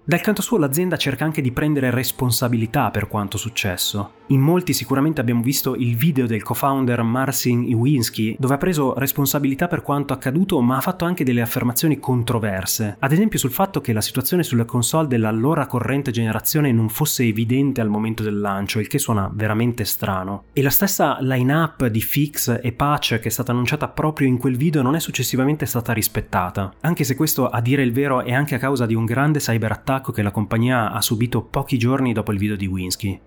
Dal 0.08 0.22
canto 0.22 0.44
suo 0.44 0.60
l'azienda 0.60 0.98
cerca 0.98 1.26
anche 1.26 1.42
di 1.42 1.52
prendere 1.52 1.90
responsabilità 1.90 2.92
per 2.92 3.08
quanto 3.08 3.40
successo. 3.40 4.12
In 4.28 4.40
molti 4.40 4.72
sicuramente 4.72 5.20
abbiamo 5.20 5.42
visto 5.42 5.74
il 5.74 5.96
video 5.96 6.28
del 6.28 6.44
co-founder 6.44 7.02
Marcin 7.02 7.64
Iwinski, 7.64 8.36
dove 8.38 8.54
ha 8.54 8.58
preso 8.58 8.94
responsabilità 8.98 9.68
per 9.68 9.82
quanto 9.82 10.14
accaduto, 10.14 10.62
ma 10.62 10.78
ha 10.78 10.82
fatto 10.82 11.06
anche 11.06 11.24
delle 11.24 11.42
affermazioni 11.42 12.00
controverse. 12.00 12.98
Ad 13.00 13.12
esempio 13.12 13.40
sul 13.40 13.52
fatto 13.52 13.82
che 13.82 13.94
la 13.94 14.02
situazione 14.02 14.44
sulle 14.44 14.66
console 14.66 15.08
dell'allora 15.08 15.66
corrente 15.66 16.12
generazione 16.12 16.72
non 16.72 16.90
fosse 16.90 17.24
evidente 17.24 17.82
al 17.82 17.90
momento 17.90 18.22
del 18.22 18.40
lancio, 18.40 18.80
il 18.80 18.88
che 18.88 19.00
suona 19.00 19.30
veramente 19.34 19.86
strano. 19.86 20.46
E 20.54 20.62
la 20.62 20.70
stessa 20.70 21.18
line-up 21.20 21.88
di 21.88 22.02
fix 22.02 22.60
e 22.62 22.72
patch 22.74 23.20
che 23.20 23.30
è 23.30 23.32
stata 23.32 23.52
annunciata 23.52 23.88
proprio 23.88 24.28
in 24.28 24.38
quel 24.38 24.56
video 24.56 24.84
non 24.84 24.96
è 24.96 25.00
successivamente 25.00 25.66
stata 25.66 25.94
rispettata. 25.94 26.74
Anche 26.82 27.04
se 27.04 27.16
questo, 27.16 27.50
a 27.50 27.60
dire 27.60 27.82
il 27.82 27.92
vero, 27.92 28.22
è 28.22 28.34
anche 28.34 28.54
a 28.54 28.60
causa 28.60 28.86
di 28.86 28.94
un 28.94 29.06
grande 29.06 29.40
cyberattacco 29.40 29.94
che 30.02 30.22
la 30.22 30.32
compagnia 30.32 30.92
ha 30.92 31.02
subito 31.02 31.42
pochi 31.44 31.78
giorni 31.78 32.14
dopo 32.14 32.32
il 32.32 32.38
video 32.38 32.56
di 32.56 32.68
Winsky. 32.68 33.20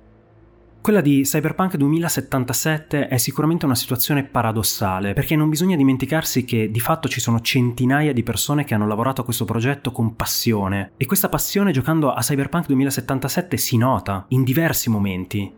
Quella 0.80 1.00
di 1.02 1.22
Cyberpunk 1.22 1.76
2077 1.76 3.08
è 3.08 3.16
sicuramente 3.18 3.66
una 3.66 3.74
situazione 3.74 4.24
paradossale, 4.24 5.12
perché 5.12 5.36
non 5.36 5.50
bisogna 5.50 5.76
dimenticarsi 5.76 6.44
che 6.44 6.70
di 6.70 6.80
fatto 6.80 7.08
ci 7.08 7.20
sono 7.20 7.40
centinaia 7.40 8.12
di 8.12 8.22
persone 8.22 8.64
che 8.64 8.74
hanno 8.74 8.86
lavorato 8.86 9.20
a 9.20 9.24
questo 9.24 9.44
progetto 9.44 9.92
con 9.92 10.16
passione, 10.16 10.92
e 10.96 11.04
questa 11.04 11.28
passione 11.28 11.72
giocando 11.72 12.10
a 12.10 12.20
Cyberpunk 12.20 12.66
2077 12.66 13.56
si 13.56 13.76
nota 13.76 14.24
in 14.28 14.44
diversi 14.44 14.88
momenti. 14.88 15.52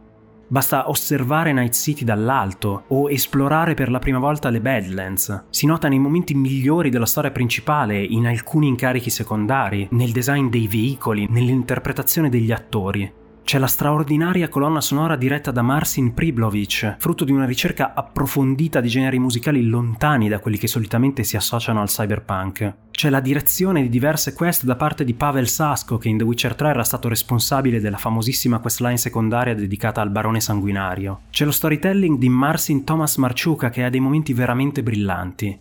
Basta 0.53 0.89
osservare 0.91 1.53
Night 1.53 1.75
City 1.75 2.03
dall'alto 2.03 2.83
o 2.89 3.09
esplorare 3.09 3.75
per 3.75 3.89
la 3.89 4.01
prima 4.01 4.19
volta 4.19 4.49
le 4.49 4.61
Badlands. 4.61 5.45
Si 5.49 5.65
nota 5.65 5.87
nei 5.87 6.01
momenti 6.01 6.35
migliori 6.35 6.91
della 6.91 7.07
storia 7.07 7.31
principale, 7.31 8.03
in 8.03 8.27
alcuni 8.27 8.67
incarichi 8.67 9.11
secondari, 9.11 9.87
nel 9.93 10.11
design 10.11 10.49
dei 10.49 10.67
veicoli, 10.67 11.29
nell'interpretazione 11.31 12.29
degli 12.31 12.51
attori. 12.51 13.20
C'è 13.51 13.59
la 13.59 13.67
straordinaria 13.67 14.49
colonna 14.49 14.81
sonora 14.81 15.17
diretta 15.17 15.51
da 15.51 15.61
Marcin 15.61 16.15
Priblovic, 16.15 16.95
frutto 17.01 17.25
di 17.25 17.33
una 17.33 17.47
ricerca 17.47 17.95
approfondita 17.95 18.81
di 18.81 18.87
generi 18.87 19.19
musicali 19.19 19.67
lontani 19.67 20.29
da 20.29 20.39
quelli 20.39 20.57
che 20.57 20.69
solitamente 20.69 21.25
si 21.25 21.37
associano 21.37 21.81
al 21.81 21.89
cyberpunk. 21.89 22.75
C'è 22.93 23.11
la 23.11 23.19
direzione 23.19 23.83
di 23.83 23.89
diverse 23.89 24.35
quest 24.35 24.63
da 24.63 24.77
parte 24.77 25.03
di 25.03 25.15
Pavel 25.15 25.49
Sasko, 25.49 25.99
che 25.99 26.09
in 26.09 26.19
The 26.19 26.23
Witcher 26.23 26.55
3 26.55 26.69
era 26.69 26.85
stato 26.85 27.09
responsabile 27.09 27.81
della 27.81 27.97
famosissima 27.97 28.61
questline 28.61 28.99
secondaria 28.99 29.57
dedicata 29.57 30.01
al 30.01 30.11
barone 30.11 30.41
sanguinario. 30.41 31.23
C'è 31.31 31.45
lo 31.45 31.51
storytelling 31.51 32.19
di 32.19 32.29
Marcin 32.29 32.85
Thomas 32.85 33.17
Marciuka, 33.17 33.69
che 33.69 33.83
ha 33.83 33.91
dei 33.91 33.99
momenti 33.99 34.33
veramente 34.33 34.85
brillanti. 34.85 35.59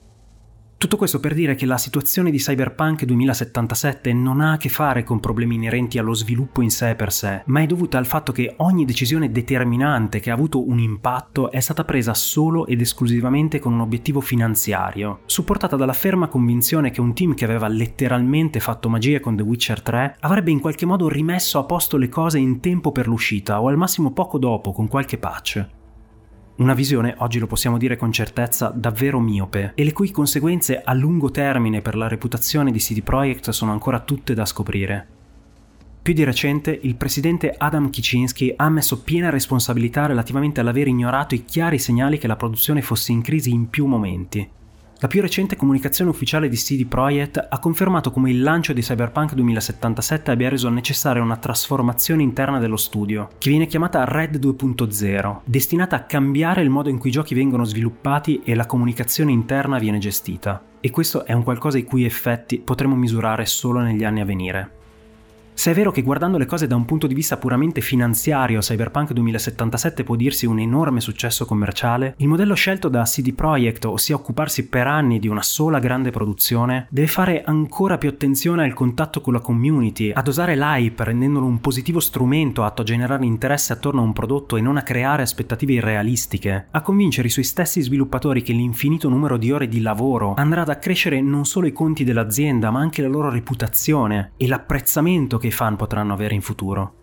Tutto 0.79 0.95
questo 0.95 1.19
per 1.19 1.33
dire 1.33 1.55
che 1.55 1.65
la 1.65 1.77
situazione 1.77 2.31
di 2.31 2.37
Cyberpunk 2.37 3.03
2077 3.03 4.13
non 4.13 4.39
ha 4.39 4.53
a 4.53 4.57
che 4.57 4.69
fare 4.69 5.03
con 5.03 5.19
problemi 5.19 5.55
inerenti 5.55 5.97
allo 5.97 6.13
sviluppo 6.13 6.61
in 6.61 6.71
sé 6.71 6.95
per 6.95 7.11
sé, 7.11 7.41
ma 7.47 7.59
è 7.59 7.65
dovuta 7.65 7.97
al 7.97 8.05
fatto 8.05 8.31
che 8.31 8.53
ogni 8.59 8.85
decisione 8.85 9.29
determinante 9.29 10.21
che 10.21 10.31
ha 10.31 10.33
avuto 10.33 10.65
un 10.65 10.79
impatto 10.79 11.51
è 11.51 11.59
stata 11.59 11.83
presa 11.83 12.13
solo 12.13 12.65
ed 12.65 12.79
esclusivamente 12.79 13.59
con 13.59 13.73
un 13.73 13.81
obiettivo 13.81 14.21
finanziario, 14.21 15.19
supportata 15.25 15.75
dalla 15.75 15.91
ferma 15.91 16.29
convinzione 16.29 16.91
che 16.91 17.01
un 17.01 17.13
team 17.13 17.33
che 17.33 17.43
aveva 17.43 17.67
letteralmente 17.67 18.61
fatto 18.61 18.87
magie 18.87 19.19
con 19.19 19.35
The 19.35 19.43
Witcher 19.43 19.81
3 19.81 20.15
avrebbe 20.21 20.51
in 20.51 20.61
qualche 20.61 20.85
modo 20.85 21.09
rimesso 21.09 21.59
a 21.59 21.65
posto 21.65 21.97
le 21.97 22.07
cose 22.07 22.39
in 22.39 22.61
tempo 22.61 22.93
per 22.93 23.05
l'uscita 23.05 23.61
o 23.61 23.67
al 23.67 23.75
massimo 23.75 24.13
poco 24.13 24.37
dopo 24.37 24.71
con 24.71 24.87
qualche 24.87 25.17
patch. 25.17 25.77
Una 26.59 26.73
visione, 26.73 27.15
oggi 27.19 27.39
lo 27.39 27.47
possiamo 27.47 27.77
dire 27.77 27.95
con 27.95 28.11
certezza, 28.11 28.69
davvero 28.75 29.21
miope 29.21 29.71
e 29.75 29.85
le 29.85 29.93
cui 29.93 30.11
conseguenze 30.11 30.81
a 30.81 30.93
lungo 30.93 31.31
termine 31.31 31.81
per 31.81 31.95
la 31.95 32.09
reputazione 32.09 32.69
di 32.69 32.79
CD 32.79 33.01
Projekt 33.01 33.51
sono 33.51 33.71
ancora 33.71 34.01
tutte 34.01 34.33
da 34.33 34.43
scoprire. 34.43 35.07
Più 36.01 36.13
di 36.13 36.25
recente, 36.25 36.77
il 36.81 36.95
presidente 36.95 37.55
Adam 37.57 37.89
Kicinski 37.89 38.53
ha 38.57 38.65
ammesso 38.65 39.03
piena 39.03 39.29
responsabilità 39.29 40.05
relativamente 40.07 40.59
all'aver 40.59 40.89
ignorato 40.89 41.33
i 41.33 41.45
chiari 41.45 41.79
segnali 41.79 42.17
che 42.17 42.27
la 42.27 42.35
produzione 42.35 42.81
fosse 42.81 43.13
in 43.13 43.21
crisi 43.21 43.51
in 43.51 43.69
più 43.69 43.85
momenti. 43.85 44.45
La 45.01 45.07
più 45.07 45.21
recente 45.21 45.55
comunicazione 45.55 46.09
ufficiale 46.09 46.49
di 46.49 46.57
CD 46.57 46.85
Projekt 46.85 47.47
ha 47.49 47.59
confermato 47.59 48.11
come 48.11 48.31
il 48.31 48.41
lancio 48.41 48.73
di 48.73 48.81
Cyberpunk 48.81 49.33
2077 49.33 50.29
abbia 50.29 50.49
reso 50.49 50.67
necessaria 50.67 51.21
una 51.21 51.37
trasformazione 51.37 52.21
interna 52.21 52.59
dello 52.59 52.75
studio, 52.75 53.29
che 53.37 53.49
viene 53.49 53.65
chiamata 53.65 54.03
Red 54.03 54.35
2.0, 54.35 55.39
destinata 55.45 55.95
a 55.95 56.03
cambiare 56.03 56.63
il 56.63 56.69
modo 56.69 56.89
in 56.89 56.97
cui 56.97 57.11
i 57.11 57.13
giochi 57.13 57.33
vengono 57.33 57.63
sviluppati 57.63 58.41
e 58.43 58.55
la 58.55 58.65
comunicazione 58.65 59.31
interna 59.31 59.79
viene 59.79 59.99
gestita. 59.99 60.61
E 60.81 60.89
questo 60.89 61.25
è 61.25 61.31
un 61.31 61.43
qualcosa 61.43 61.77
i 61.77 61.85
cui 61.85 62.03
effetti 62.03 62.59
potremo 62.59 62.95
misurare 62.95 63.45
solo 63.45 63.79
negli 63.79 64.03
anni 64.03 64.19
a 64.19 64.25
venire. 64.25 64.78
Se 65.59 65.71
è 65.71 65.73
vero 65.73 65.91
che 65.91 66.03
guardando 66.03 66.37
le 66.37 66.45
cose 66.45 66.67
da 66.67 66.77
un 66.77 66.85
punto 66.85 67.05
di 67.05 67.13
vista 67.13 67.35
puramente 67.35 67.81
finanziario 67.81 68.61
Cyberpunk 68.61 69.11
2077 69.11 70.05
può 70.05 70.15
dirsi 70.15 70.45
un 70.45 70.57
enorme 70.57 71.01
successo 71.01 71.45
commerciale, 71.45 72.13
il 72.19 72.29
modello 72.29 72.53
scelto 72.53 72.87
da 72.87 73.03
CD 73.03 73.33
Projekt, 73.33 73.83
ossia 73.83 74.15
occuparsi 74.15 74.69
per 74.69 74.87
anni 74.87 75.19
di 75.19 75.27
una 75.27 75.41
sola 75.41 75.79
grande 75.79 76.11
produzione, 76.11 76.87
deve 76.89 77.07
fare 77.07 77.43
ancora 77.43 77.97
più 77.97 78.07
attenzione 78.07 78.63
al 78.63 78.73
contatto 78.73 79.19
con 79.19 79.33
la 79.33 79.41
community, 79.41 80.13
a 80.13 80.21
dosare 80.21 80.55
l'hype 80.55 81.03
rendendolo 81.03 81.45
un 81.45 81.59
positivo 81.59 81.99
strumento 81.99 82.63
atto 82.63 82.83
a 82.83 82.85
generare 82.85 83.25
interesse 83.25 83.73
attorno 83.73 83.99
a 83.99 84.05
un 84.05 84.13
prodotto 84.13 84.55
e 84.55 84.61
non 84.61 84.77
a 84.77 84.83
creare 84.83 85.23
aspettative 85.23 85.73
irrealistiche, 85.73 86.67
a 86.71 86.81
convincere 86.81 87.27
i 87.27 87.31
suoi 87.31 87.43
stessi 87.43 87.81
sviluppatori 87.81 88.43
che 88.43 88.53
l'infinito 88.53 89.09
numero 89.09 89.35
di 89.35 89.51
ore 89.51 89.67
di 89.67 89.81
lavoro 89.81 90.35
andrà 90.35 90.61
ad 90.61 90.69
accrescere 90.69 91.19
non 91.19 91.43
solo 91.43 91.67
i 91.67 91.73
conti 91.73 92.05
dell'azienda 92.05 92.71
ma 92.71 92.79
anche 92.79 93.01
la 93.01 93.09
loro 93.09 93.29
reputazione 93.29 94.31
e 94.37 94.47
l'apprezzamento 94.47 95.37
che 95.37 95.47
i 95.49 95.51
fan 95.51 95.75
potranno 95.75 96.13
avere 96.13 96.35
in 96.35 96.41
futuro. 96.41 96.93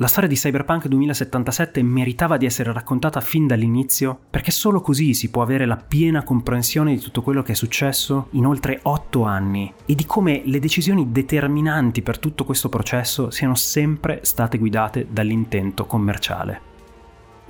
La 0.00 0.06
storia 0.06 0.28
di 0.28 0.36
Cyberpunk 0.36 0.86
2077 0.86 1.82
meritava 1.82 2.36
di 2.36 2.46
essere 2.46 2.72
raccontata 2.72 3.20
fin 3.20 3.48
dall'inizio 3.48 4.16
perché 4.30 4.52
solo 4.52 4.80
così 4.80 5.12
si 5.12 5.28
può 5.28 5.42
avere 5.42 5.66
la 5.66 5.76
piena 5.76 6.22
comprensione 6.22 6.94
di 6.94 7.00
tutto 7.00 7.20
quello 7.20 7.42
che 7.42 7.50
è 7.50 7.56
successo 7.56 8.28
in 8.32 8.46
oltre 8.46 8.78
8 8.80 9.24
anni 9.24 9.72
e 9.86 9.96
di 9.96 10.06
come 10.06 10.42
le 10.44 10.60
decisioni 10.60 11.10
determinanti 11.10 12.02
per 12.02 12.20
tutto 12.20 12.44
questo 12.44 12.68
processo 12.68 13.30
siano 13.30 13.56
sempre 13.56 14.20
state 14.22 14.56
guidate 14.56 15.08
dall'intento 15.10 15.84
commerciale. 15.84 16.67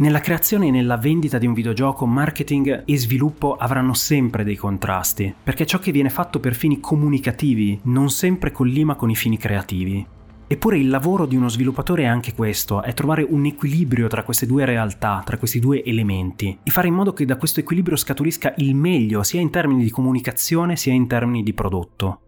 Nella 0.00 0.20
creazione 0.20 0.68
e 0.68 0.70
nella 0.70 0.96
vendita 0.96 1.38
di 1.38 1.46
un 1.48 1.54
videogioco, 1.54 2.06
marketing 2.06 2.84
e 2.84 2.96
sviluppo 2.96 3.56
avranno 3.56 3.94
sempre 3.94 4.44
dei 4.44 4.54
contrasti, 4.54 5.34
perché 5.42 5.66
ciò 5.66 5.80
che 5.80 5.90
viene 5.90 6.08
fatto 6.08 6.38
per 6.38 6.54
fini 6.54 6.78
comunicativi 6.78 7.80
non 7.84 8.08
sempre 8.08 8.52
collima 8.52 8.94
con 8.94 9.11
i 9.11 9.16
fini 9.16 9.37
creativi. 9.37 10.06
Eppure 10.46 10.78
il 10.78 10.88
lavoro 10.88 11.26
di 11.26 11.34
uno 11.34 11.48
sviluppatore 11.48 12.04
è 12.04 12.06
anche 12.06 12.32
questo, 12.32 12.80
è 12.80 12.94
trovare 12.94 13.26
un 13.28 13.44
equilibrio 13.44 14.06
tra 14.06 14.22
queste 14.22 14.46
due 14.46 14.64
realtà, 14.64 15.20
tra 15.26 15.37
questi 15.37 15.58
due 15.58 15.82
elementi, 15.82 16.56
e 16.62 16.70
fare 16.70 16.87
in 16.87 16.94
modo 16.94 17.12
che 17.12 17.24
da 17.24 17.37
questo 17.37 17.58
equilibrio 17.58 17.96
scaturisca 17.96 18.54
il 18.58 18.76
meglio, 18.76 19.24
sia 19.24 19.40
in 19.40 19.50
termini 19.50 19.82
di 19.82 19.90
comunicazione 19.90 20.76
sia 20.76 20.92
in 20.92 21.08
termini 21.08 21.42
di 21.42 21.52
prodotto. 21.52 22.20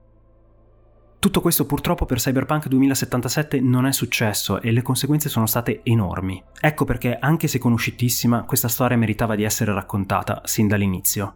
Tutto 1.21 1.43
questo 1.43 1.67
purtroppo 1.67 2.07
per 2.07 2.17
Cyberpunk 2.17 2.67
2077 2.67 3.61
non 3.61 3.85
è 3.85 3.93
successo 3.93 4.59
e 4.63 4.71
le 4.71 4.81
conseguenze 4.81 5.29
sono 5.29 5.45
state 5.45 5.83
enormi. 5.83 6.43
Ecco 6.59 6.87
perché, 6.87 7.19
anche 7.19 7.47
se 7.47 7.59
conosciutissima, 7.59 8.45
questa 8.45 8.69
storia 8.69 8.97
meritava 8.97 9.35
di 9.35 9.43
essere 9.43 9.75
raccontata 9.75 10.41
sin 10.45 10.67
dall'inizio. 10.67 11.35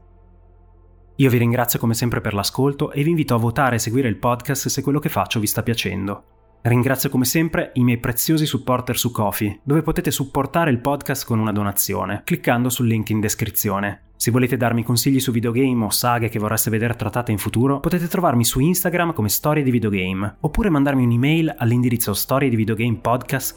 Io 1.16 1.29
vi 1.29 1.37
ringrazio 1.37 1.79
come 1.79 1.92
sempre 1.92 2.23
per 2.23 2.33
l'ascolto 2.33 2.92
e 2.92 3.03
vi 3.03 3.11
invito 3.11 3.35
a 3.35 3.38
votare 3.38 3.77
e 3.77 3.79
seguire 3.79 4.09
il 4.09 4.16
podcast 4.16 4.68
se 4.68 4.81
quello 4.81 5.01
che 5.01 5.11
faccio 5.11 5.38
vi 5.38 5.47
sta 5.47 5.62
piacendo. 5.62 6.25
Ringrazio 6.62 7.11
come 7.11 7.27
sempre 7.27 7.73
i 7.75 7.85
miei 7.85 7.99
preziosi 7.99 8.47
supporter 8.47 8.97
su 8.97 9.11
Kofi, 9.11 9.61
dove 9.62 9.83
potete 9.83 10.11
supportare 10.11 10.70
il 10.70 10.81
podcast 10.81 11.27
con 11.27 11.38
una 11.38 11.53
donazione, 11.53 12.23
cliccando 12.25 12.70
sul 12.70 12.87
link 12.87 13.11
in 13.11 13.20
descrizione. 13.20 14.12
Se 14.25 14.31
volete 14.31 14.57
darmi 14.57 14.83
consigli 14.85 15.21
su 15.21 15.33
videogame 15.33 15.85
o 15.85 15.91
saghe 15.91 16.31
che 16.31 16.39
vorreste 16.39 16.71
vedere 16.71 16.97
trattate 16.97 17.31
in 17.31 17.37
futuro, 17.37 17.81
potete 17.81 18.09
trovarmi 18.09 18.43
su 18.43 18.59
Instagram 18.59 19.13
come 19.13 19.29
Storie 19.29 19.63
di 19.63 19.71
Videogame, 19.71 20.37
oppure 20.41 20.71
mandarmi 20.71 21.05
un'email 21.05 21.55
all'indirizzo 21.59 22.15
storie 22.15 22.49
di 22.49 22.57
videogame 22.57 22.97
podcast 22.97 23.55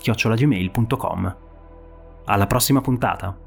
Alla 2.26 2.48
prossima 2.48 2.82
puntata! 2.82 3.47